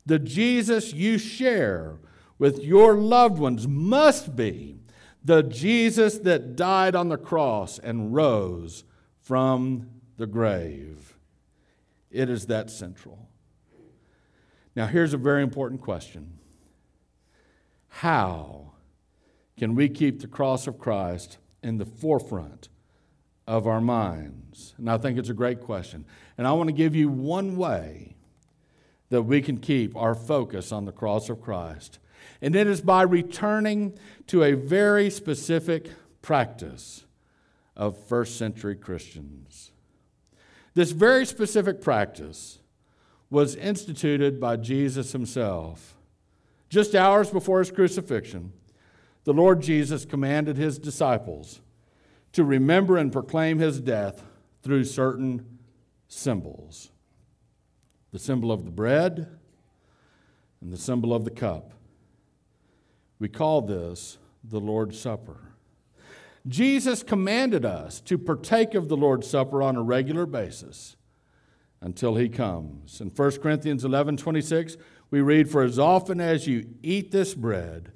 The 0.05 0.19
Jesus 0.19 0.93
you 0.93 1.17
share 1.17 1.97
with 2.37 2.63
your 2.63 2.95
loved 2.95 3.37
ones 3.37 3.67
must 3.67 4.35
be 4.35 4.79
the 5.23 5.43
Jesus 5.43 6.17
that 6.19 6.55
died 6.55 6.95
on 6.95 7.09
the 7.09 7.17
cross 7.17 7.77
and 7.79 8.13
rose 8.15 8.85
from 9.21 9.89
the 10.17 10.25
grave. 10.25 11.17
It 12.09 12.29
is 12.29 12.47
that 12.47 12.69
central. 12.69 13.27
Now, 14.75 14.87
here's 14.87 15.13
a 15.13 15.17
very 15.17 15.43
important 15.43 15.81
question 15.81 16.39
How 17.89 18.68
can 19.59 19.75
we 19.75 19.89
keep 19.89 20.21
the 20.21 20.27
cross 20.27 20.67
of 20.67 20.79
Christ 20.79 21.37
in 21.61 21.77
the 21.77 21.85
forefront 21.85 22.69
of 23.45 23.67
our 23.67 23.81
minds? 23.81 24.73
And 24.77 24.89
I 24.89 24.97
think 24.97 25.19
it's 25.19 25.29
a 25.29 25.33
great 25.33 25.59
question. 25.59 26.05
And 26.37 26.47
I 26.47 26.53
want 26.53 26.69
to 26.69 26.73
give 26.73 26.95
you 26.95 27.09
one 27.09 27.57
way 27.57 28.15
that 29.09 29.23
we 29.23 29.41
can 29.41 29.57
keep 29.57 29.97
our 29.97 30.15
focus 30.15 30.71
on 30.71 30.85
the 30.85 30.93
cross 30.93 31.29
of 31.29 31.41
Christ. 31.41 31.99
And 32.41 32.55
it 32.55 32.67
is 32.67 32.79
by 32.79 33.01
returning 33.01 33.99
to 34.27 34.43
a 34.43 34.53
very 34.53 35.09
specific 35.09 35.89
practice 36.21 37.03
of 37.75 37.97
first 37.97 38.37
century 38.37 38.77
Christians. 38.77 39.71
This 40.73 40.91
very 40.91 41.25
specific 41.25 41.81
practice 41.81 42.59
was 43.29 43.55
instituted 43.55 44.39
by 44.39 44.55
Jesus 44.55 45.11
himself. 45.11 45.97
Just 46.69 46.95
hours 46.95 47.29
before 47.29 47.59
his 47.59 47.71
crucifixion, 47.71 48.53
the 49.23 49.33
Lord 49.33 49.61
Jesus 49.61 50.05
commanded 50.05 50.57
his 50.57 50.79
disciples 50.79 51.61
to 52.33 52.43
remember 52.43 52.97
and 52.97 53.11
proclaim 53.11 53.59
his 53.59 53.79
death 53.79 54.23
through 54.61 54.83
certain 54.83 55.59
symbols 56.07 56.91
the 58.11 58.19
symbol 58.19 58.51
of 58.51 58.65
the 58.65 58.71
bread 58.71 59.27
and 60.61 60.73
the 60.73 60.77
symbol 60.77 61.13
of 61.13 61.25
the 61.25 61.31
cup. 61.31 61.73
We 63.19 63.29
call 63.29 63.61
this 63.61 64.17
the 64.43 64.59
Lord's 64.59 64.99
Supper. 64.99 65.37
Jesus 66.47 67.03
commanded 67.03 67.65
us 67.65 68.01
to 68.01 68.17
partake 68.17 68.73
of 68.73 68.87
the 68.87 68.97
Lord's 68.97 69.29
Supper 69.29 69.61
on 69.61 69.75
a 69.75 69.83
regular 69.83 70.25
basis 70.25 70.95
until 71.81 72.15
he 72.15 72.29
comes. 72.29 72.99
In 72.99 73.09
1 73.09 73.31
Corinthians 73.41 73.85
11 73.85 74.17
26, 74.17 74.77
we 75.11 75.21
read, 75.21 75.49
For 75.49 75.61
as 75.61 75.77
often 75.77 76.19
as 76.19 76.47
you 76.47 76.65
eat 76.81 77.11
this 77.11 77.33
bread 77.33 77.91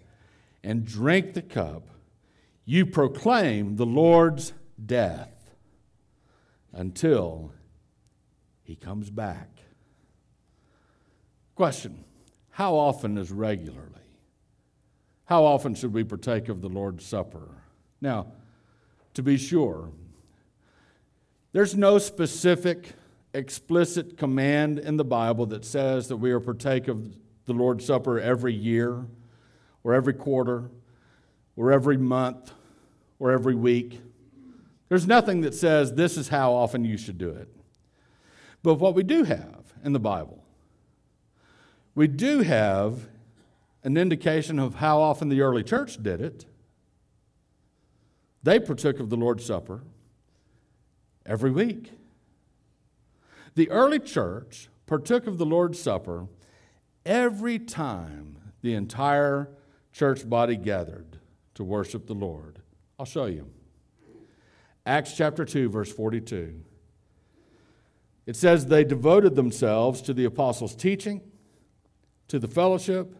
and 0.64 0.86
drink 0.86 1.34
the 1.34 1.42
cup, 1.42 1.90
you 2.66 2.86
proclaim 2.86 3.76
the 3.76 3.86
Lord's 3.86 4.54
death 4.84 5.30
until 6.72 7.52
he 8.64 8.76
comes 8.76 9.10
back. 9.10 9.50
Question 11.56 12.04
How 12.52 12.76
often 12.76 13.18
is 13.18 13.32
regularly? 13.32 13.90
How 15.26 15.44
often 15.44 15.76
should 15.76 15.94
we 15.94 16.04
partake 16.04 16.50
of 16.50 16.62
the 16.62 16.70
Lord's 16.70 17.06
Supper? 17.06 17.64
Now, 18.02 18.28
to 19.14 19.24
be 19.24 19.38
sure, 19.38 19.90
there's 21.54 21.76
no 21.76 21.98
specific, 21.98 22.94
explicit 23.34 24.18
command 24.18 24.80
in 24.80 24.98
the 24.98 25.06
Bible 25.06 25.46
that 25.48 25.66
says 25.66 26.08
that 26.08 26.18
we 26.18 26.32
are 26.32 26.40
partake 26.40 26.88
of 26.88 27.16
the 27.46 27.54
Lord's 27.54 27.86
Supper 27.86 28.20
every 28.20 28.54
year 28.54 29.06
or 29.84 29.94
every 29.94 30.14
quarter 30.14 30.70
or 31.56 31.72
every 31.72 31.98
month 31.98 32.52
or 33.20 33.32
every 33.32 33.56
week. 33.56 34.02
There's 34.90 35.08
nothing 35.08 35.42
that 35.42 35.54
says 35.54 35.94
this 35.94 36.18
is 36.18 36.30
how 36.30 36.54
often 36.54 36.86
you 36.86 36.98
should 36.98 37.18
do 37.18 37.30
it. 37.30 37.50
But 38.62 38.76
what 38.76 38.96
we 38.96 39.04
do 39.04 39.24
have 39.24 39.74
in 39.84 39.94
the 39.94 40.00
Bible, 40.00 40.44
we 41.96 42.08
do 42.08 42.42
have 42.42 43.08
an 43.84 43.98
indication 43.98 44.60
of 44.60 44.76
how 44.76 45.02
often 45.02 45.30
the 45.30 45.42
early 45.42 45.64
church 45.64 46.02
did 46.02 46.22
it. 46.22 46.46
They 48.42 48.60
partook 48.60 49.00
of 49.00 49.10
the 49.10 49.18
Lord's 49.18 49.46
Supper 49.46 49.82
every 51.26 51.52
week. 51.52 51.92
The 53.56 53.70
early 53.70 54.00
church 54.00 54.70
partook 54.86 55.28
of 55.28 55.38
the 55.38 55.46
Lord's 55.46 55.82
Supper 55.82 56.28
every 57.06 57.60
time 57.60 58.38
the 58.62 58.74
entire 58.74 59.50
church 59.94 60.28
body 60.28 60.58
gathered 60.58 61.20
to 61.54 61.64
worship 61.64 62.08
the 62.08 62.14
Lord. 62.14 62.60
I'll 63.00 63.06
show 63.06 63.26
you. 63.26 63.48
Acts 64.86 65.16
chapter 65.16 65.46
2, 65.46 65.70
verse 65.70 65.92
42. 65.92 66.62
It 68.26 68.36
says, 68.36 68.66
They 68.66 68.84
devoted 68.84 69.36
themselves 69.36 70.02
to 70.02 70.14
the 70.14 70.26
apostles' 70.26 70.76
teaching, 70.76 71.22
to 72.28 72.40
the 72.40 72.48
fellowship, 72.48 73.16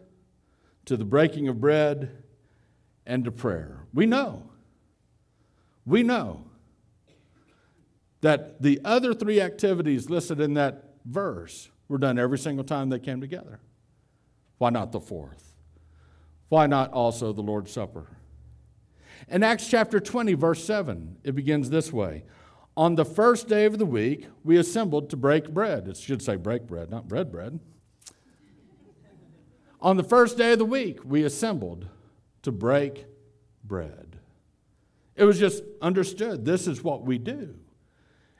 to 0.86 0.96
the 0.96 1.04
breaking 1.04 1.48
of 1.48 1.60
bread, 1.60 2.22
and 3.06 3.24
to 3.24 3.30
prayer. 3.30 3.86
We 3.94 4.06
know, 4.06 4.50
we 5.86 6.02
know 6.02 6.44
that 8.20 8.62
the 8.62 8.80
other 8.84 9.14
three 9.14 9.40
activities 9.40 10.08
listed 10.08 10.40
in 10.40 10.54
that 10.54 10.94
verse 11.04 11.68
were 11.88 11.98
done 11.98 12.18
every 12.18 12.38
single 12.38 12.64
time 12.64 12.88
they 12.88 12.98
came 12.98 13.20
together. 13.20 13.60
Why 14.58 14.70
not 14.70 14.92
the 14.92 15.00
fourth? 15.00 15.53
Why 16.48 16.66
not 16.66 16.92
also 16.92 17.32
the 17.32 17.42
Lord's 17.42 17.72
Supper? 17.72 18.06
In 19.28 19.42
Acts 19.42 19.68
chapter 19.68 20.00
20, 20.00 20.34
verse 20.34 20.64
7, 20.64 21.18
it 21.24 21.34
begins 21.34 21.70
this 21.70 21.92
way 21.92 22.24
On 22.76 22.94
the 22.94 23.04
first 23.04 23.48
day 23.48 23.64
of 23.64 23.78
the 23.78 23.86
week, 23.86 24.26
we 24.42 24.56
assembled 24.56 25.10
to 25.10 25.16
break 25.16 25.50
bread. 25.50 25.88
It 25.88 25.96
should 25.96 26.22
say 26.22 26.36
break 26.36 26.66
bread, 26.66 26.90
not 26.90 27.08
bread 27.08 27.32
bread. 27.32 27.60
On 29.80 29.96
the 29.96 30.04
first 30.04 30.38
day 30.38 30.52
of 30.52 30.58
the 30.58 30.64
week, 30.64 31.00
we 31.04 31.24
assembled 31.24 31.86
to 32.42 32.52
break 32.52 33.06
bread. 33.62 34.16
It 35.16 35.24
was 35.24 35.38
just 35.38 35.62
understood 35.80 36.44
this 36.44 36.66
is 36.66 36.82
what 36.82 37.02
we 37.02 37.18
do 37.18 37.54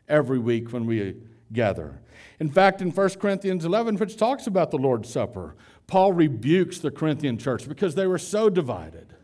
every 0.09 0.39
week 0.39 0.73
when 0.73 0.87
we 0.87 1.17
gather. 1.53 2.01
In 2.41 2.51
fact, 2.51 2.83
in 2.83 2.91
1 2.91 3.09
Corinthians 3.11 3.65
11, 3.65 3.97
which 3.97 4.17
talks 4.17 4.47
about 4.47 4.71
the 4.71 4.79
Lord's 4.79 5.09
Supper, 5.09 5.55
Paul 5.87 6.13
rebukes 6.13 6.79
the 6.79 6.91
Corinthian 6.91 7.39
church 7.39 7.69
because 7.69 7.95
they 7.95 8.07
were 8.07 8.19
so 8.19 8.49
divided. 8.49 9.15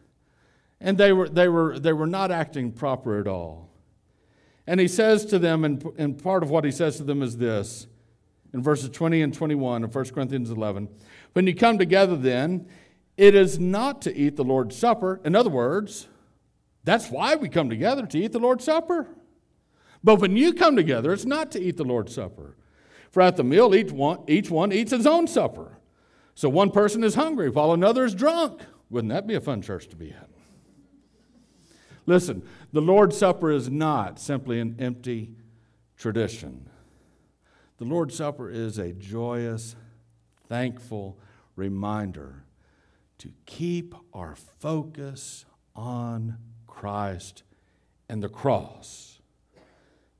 And 0.80 0.96
they 0.96 1.12
were, 1.12 1.28
they 1.28 1.48
were, 1.48 1.78
they 1.78 1.92
were 1.92 2.06
not 2.06 2.30
acting 2.30 2.72
proper 2.72 3.18
at 3.18 3.26
all. 3.26 3.70
And 4.66 4.80
he 4.80 4.88
says 4.88 5.24
to 5.26 5.38
them, 5.38 5.64
and, 5.64 5.84
and 5.98 6.22
part 6.22 6.42
of 6.42 6.50
what 6.50 6.64
he 6.64 6.70
says 6.70 6.96
to 6.98 7.02
them 7.02 7.22
is 7.22 7.36
this 7.36 7.86
in 8.52 8.62
verses 8.62 8.90
20 8.90 9.22
and 9.22 9.34
21 9.34 9.84
of 9.84 9.94
1 9.94 10.04
Corinthians 10.10 10.50
11 10.50 10.88
When 11.32 11.46
you 11.46 11.54
come 11.54 11.78
together, 11.78 12.16
then, 12.16 12.66
it 13.16 13.34
is 13.34 13.58
not 13.58 14.00
to 14.02 14.16
eat 14.16 14.36
the 14.36 14.44
Lord's 14.44 14.76
Supper. 14.76 15.20
In 15.24 15.34
other 15.34 15.50
words, 15.50 16.08
that's 16.84 17.10
why 17.10 17.34
we 17.34 17.48
come 17.48 17.68
together, 17.68 18.06
to 18.06 18.18
eat 18.18 18.32
the 18.32 18.38
Lord's 18.38 18.64
Supper. 18.64 19.06
But 20.02 20.20
when 20.20 20.36
you 20.36 20.54
come 20.54 20.76
together, 20.76 21.12
it's 21.12 21.26
not 21.26 21.50
to 21.52 21.60
eat 21.60 21.76
the 21.76 21.84
Lord's 21.84 22.14
Supper. 22.14 22.56
For 23.10 23.20
at 23.20 23.36
the 23.36 23.44
meal, 23.44 23.74
each 23.74 23.90
one, 23.90 24.20
each 24.28 24.50
one 24.50 24.72
eats 24.72 24.92
his 24.92 25.06
own 25.06 25.26
supper. 25.26 25.79
So 26.40 26.48
one 26.48 26.70
person 26.70 27.04
is 27.04 27.16
hungry 27.16 27.50
while 27.50 27.74
another 27.74 28.02
is 28.02 28.14
drunk. 28.14 28.62
Wouldn't 28.88 29.12
that 29.12 29.26
be 29.26 29.34
a 29.34 29.42
fun 29.42 29.60
church 29.60 29.88
to 29.88 29.94
be 29.94 30.10
at? 30.10 30.30
Listen, 32.06 32.42
the 32.72 32.80
Lord's 32.80 33.18
Supper 33.18 33.50
is 33.50 33.68
not 33.68 34.18
simply 34.18 34.58
an 34.58 34.74
empty 34.78 35.34
tradition. 35.98 36.66
The 37.76 37.84
Lord's 37.84 38.16
Supper 38.16 38.48
is 38.48 38.78
a 38.78 38.94
joyous, 38.94 39.76
thankful 40.48 41.18
reminder 41.56 42.44
to 43.18 43.34
keep 43.44 43.94
our 44.14 44.34
focus 44.34 45.44
on 45.76 46.38
Christ 46.66 47.42
and 48.08 48.22
the 48.22 48.30
cross, 48.30 49.20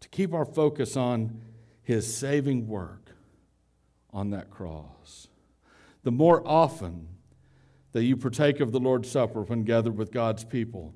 to 0.01 0.09
keep 0.11 0.35
our 0.35 0.45
focus 0.45 0.99
on 0.99 1.41
his 1.83 2.15
saving 2.15 2.69
work 2.69 3.13
on 4.11 4.29
that 4.33 4.51
cross. 4.51 5.30
The 6.03 6.11
more 6.11 6.47
often 6.47 7.09
that 7.93 8.05
you 8.05 8.17
partake 8.17 8.61
of 8.61 8.73
the 8.73 8.81
Lord's 8.81 9.11
Supper 9.11 9.43
when 9.43 9.65
gathered 9.65 9.97
with 9.97 10.13
God's 10.13 10.45
people, 10.45 10.95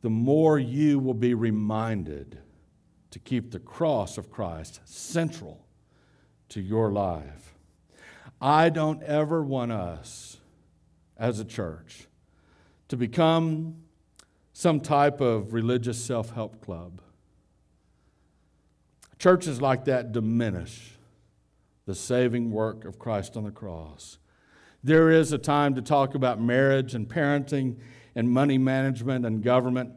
the 0.00 0.10
more 0.10 0.58
you 0.58 0.98
will 0.98 1.14
be 1.14 1.34
reminded 1.34 2.38
to 3.10 3.18
keep 3.18 3.50
the 3.50 3.58
cross 3.58 4.16
of 4.16 4.30
Christ 4.30 4.80
central 4.84 5.66
to 6.50 6.60
your 6.60 6.92
life. 6.92 7.54
I 8.40 8.68
don't 8.68 9.02
ever 9.02 9.42
want 9.42 9.72
us 9.72 10.38
as 11.16 11.40
a 11.40 11.44
church 11.44 12.06
to 12.88 12.96
become 12.96 13.82
some 14.52 14.80
type 14.80 15.20
of 15.20 15.52
religious 15.52 16.02
self 16.02 16.30
help 16.30 16.64
club. 16.64 17.00
Churches 19.18 19.60
like 19.60 19.84
that 19.86 20.12
diminish 20.12 20.97
the 21.88 21.94
saving 21.94 22.50
work 22.50 22.84
of 22.84 22.98
Christ 22.98 23.34
on 23.34 23.44
the 23.44 23.50
cross. 23.50 24.18
There 24.84 25.10
is 25.10 25.32
a 25.32 25.38
time 25.38 25.74
to 25.74 25.80
talk 25.80 26.14
about 26.14 26.38
marriage 26.38 26.94
and 26.94 27.08
parenting 27.08 27.76
and 28.14 28.30
money 28.30 28.58
management 28.58 29.24
and 29.24 29.42
government 29.42 29.92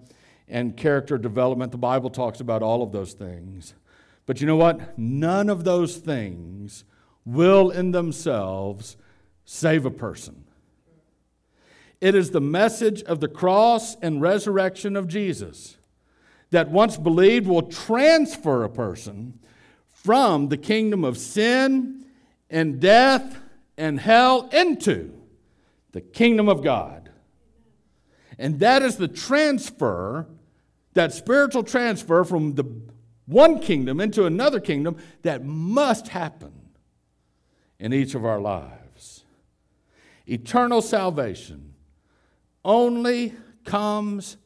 and 0.47 0.77
character 0.77 1.17
development. 1.17 1.73
The 1.73 1.77
Bible 1.77 2.09
talks 2.09 2.39
about 2.39 2.63
all 2.63 2.81
of 2.81 2.93
those 2.93 3.11
things. 3.11 3.73
But 4.25 4.39
you 4.39 4.47
know 4.47 4.55
what? 4.55 4.97
None 4.97 5.49
of 5.49 5.65
those 5.65 5.97
things 5.97 6.85
will 7.25 7.71
in 7.71 7.91
themselves 7.91 8.95
save 9.43 9.85
a 9.85 9.91
person. 9.91 10.45
It 11.99 12.15
is 12.15 12.31
the 12.31 12.39
message 12.39 13.03
of 13.03 13.19
the 13.19 13.27
cross 13.27 13.97
and 14.01 14.21
resurrection 14.21 14.95
of 14.95 15.09
Jesus 15.09 15.75
that 16.51 16.71
once 16.71 16.95
believed 16.95 17.47
will 17.47 17.63
transfer 17.63 18.63
a 18.63 18.69
person 18.69 19.39
from 20.03 20.49
the 20.49 20.57
kingdom 20.57 21.03
of 21.03 21.17
sin 21.17 22.05
and 22.49 22.79
death 22.79 23.39
and 23.77 23.99
hell 23.99 24.49
into 24.51 25.13
the 25.91 26.01
kingdom 26.01 26.49
of 26.49 26.63
God. 26.63 27.11
And 28.39 28.59
that 28.59 28.81
is 28.81 28.95
the 28.95 29.07
transfer, 29.07 30.27
that 30.93 31.13
spiritual 31.13 31.63
transfer 31.63 32.23
from 32.23 32.55
the 32.55 32.65
one 33.25 33.59
kingdom 33.59 33.99
into 34.01 34.25
another 34.25 34.59
kingdom 34.59 34.97
that 35.21 35.45
must 35.45 36.07
happen 36.07 36.51
in 37.79 37.93
each 37.93 38.15
of 38.15 38.25
our 38.25 38.39
lives. 38.39 39.23
Eternal 40.27 40.81
salvation 40.81 41.73
only 42.65 43.33
comes 43.63 44.37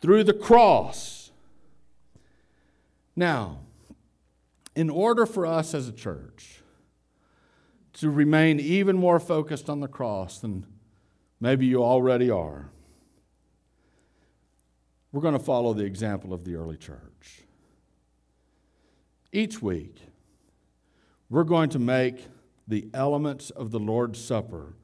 through 0.00 0.24
the 0.24 0.32
cross. 0.32 1.30
Now, 3.16 3.60
in 4.74 4.90
order 4.90 5.26
for 5.26 5.46
us 5.46 5.74
as 5.74 5.88
a 5.88 5.92
church 5.92 6.60
to 7.94 8.10
remain 8.10 8.58
even 8.58 8.96
more 8.96 9.20
focused 9.20 9.70
on 9.70 9.80
the 9.80 9.88
cross 9.88 10.38
than 10.40 10.66
maybe 11.40 11.66
you 11.66 11.82
already 11.82 12.30
are, 12.30 12.70
we're 15.12 15.20
going 15.20 15.38
to 15.38 15.44
follow 15.44 15.72
the 15.72 15.84
example 15.84 16.32
of 16.32 16.44
the 16.44 16.56
early 16.56 16.76
church. 16.76 17.42
Each 19.32 19.62
week, 19.62 19.96
we're 21.30 21.44
going 21.44 21.70
to 21.70 21.78
make 21.78 22.26
the 22.66 22.88
elements 22.92 23.50
of 23.50 23.70
the 23.70 23.78
Lord's 23.78 24.22
Supper 24.22 24.74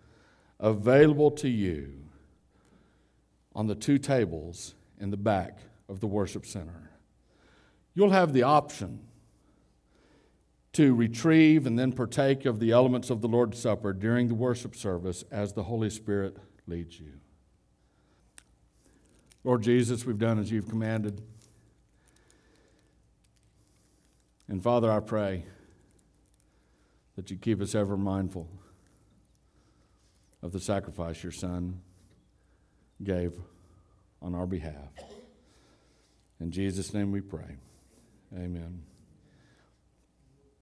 available 0.60 1.30
to 1.32 1.48
you 1.48 1.94
on 3.54 3.66
the 3.66 3.74
two 3.74 3.98
tables 3.98 4.74
in 5.00 5.10
the 5.10 5.16
back 5.16 5.58
of 5.88 6.00
the 6.00 6.06
worship 6.06 6.46
center. 6.46 6.90
You'll 7.94 8.10
have 8.10 8.32
the 8.32 8.44
option 8.44 9.00
to 10.72 10.94
retrieve 10.94 11.66
and 11.66 11.78
then 11.78 11.92
partake 11.92 12.44
of 12.44 12.60
the 12.60 12.70
elements 12.70 13.10
of 13.10 13.20
the 13.20 13.28
Lord's 13.28 13.58
Supper 13.58 13.92
during 13.92 14.28
the 14.28 14.34
worship 14.34 14.76
service 14.76 15.24
as 15.30 15.52
the 15.52 15.64
Holy 15.64 15.90
Spirit 15.90 16.36
leads 16.66 17.00
you. 17.00 17.12
Lord 19.42 19.62
Jesus, 19.62 20.04
we've 20.04 20.18
done 20.18 20.38
as 20.38 20.52
you've 20.52 20.68
commanded. 20.68 21.22
And 24.48 24.62
Father, 24.62 24.90
I 24.90 25.00
pray 25.00 25.44
that 27.16 27.30
you 27.30 27.36
keep 27.36 27.60
us 27.60 27.74
ever 27.74 27.96
mindful 27.96 28.48
of 30.42 30.52
the 30.52 30.60
sacrifice 30.60 31.22
your 31.22 31.32
Son 31.32 31.80
gave 33.02 33.34
on 34.22 34.34
our 34.34 34.46
behalf. 34.46 34.90
In 36.40 36.50
Jesus' 36.50 36.94
name 36.94 37.12
we 37.12 37.20
pray. 37.20 37.56
Amen. 38.34 38.89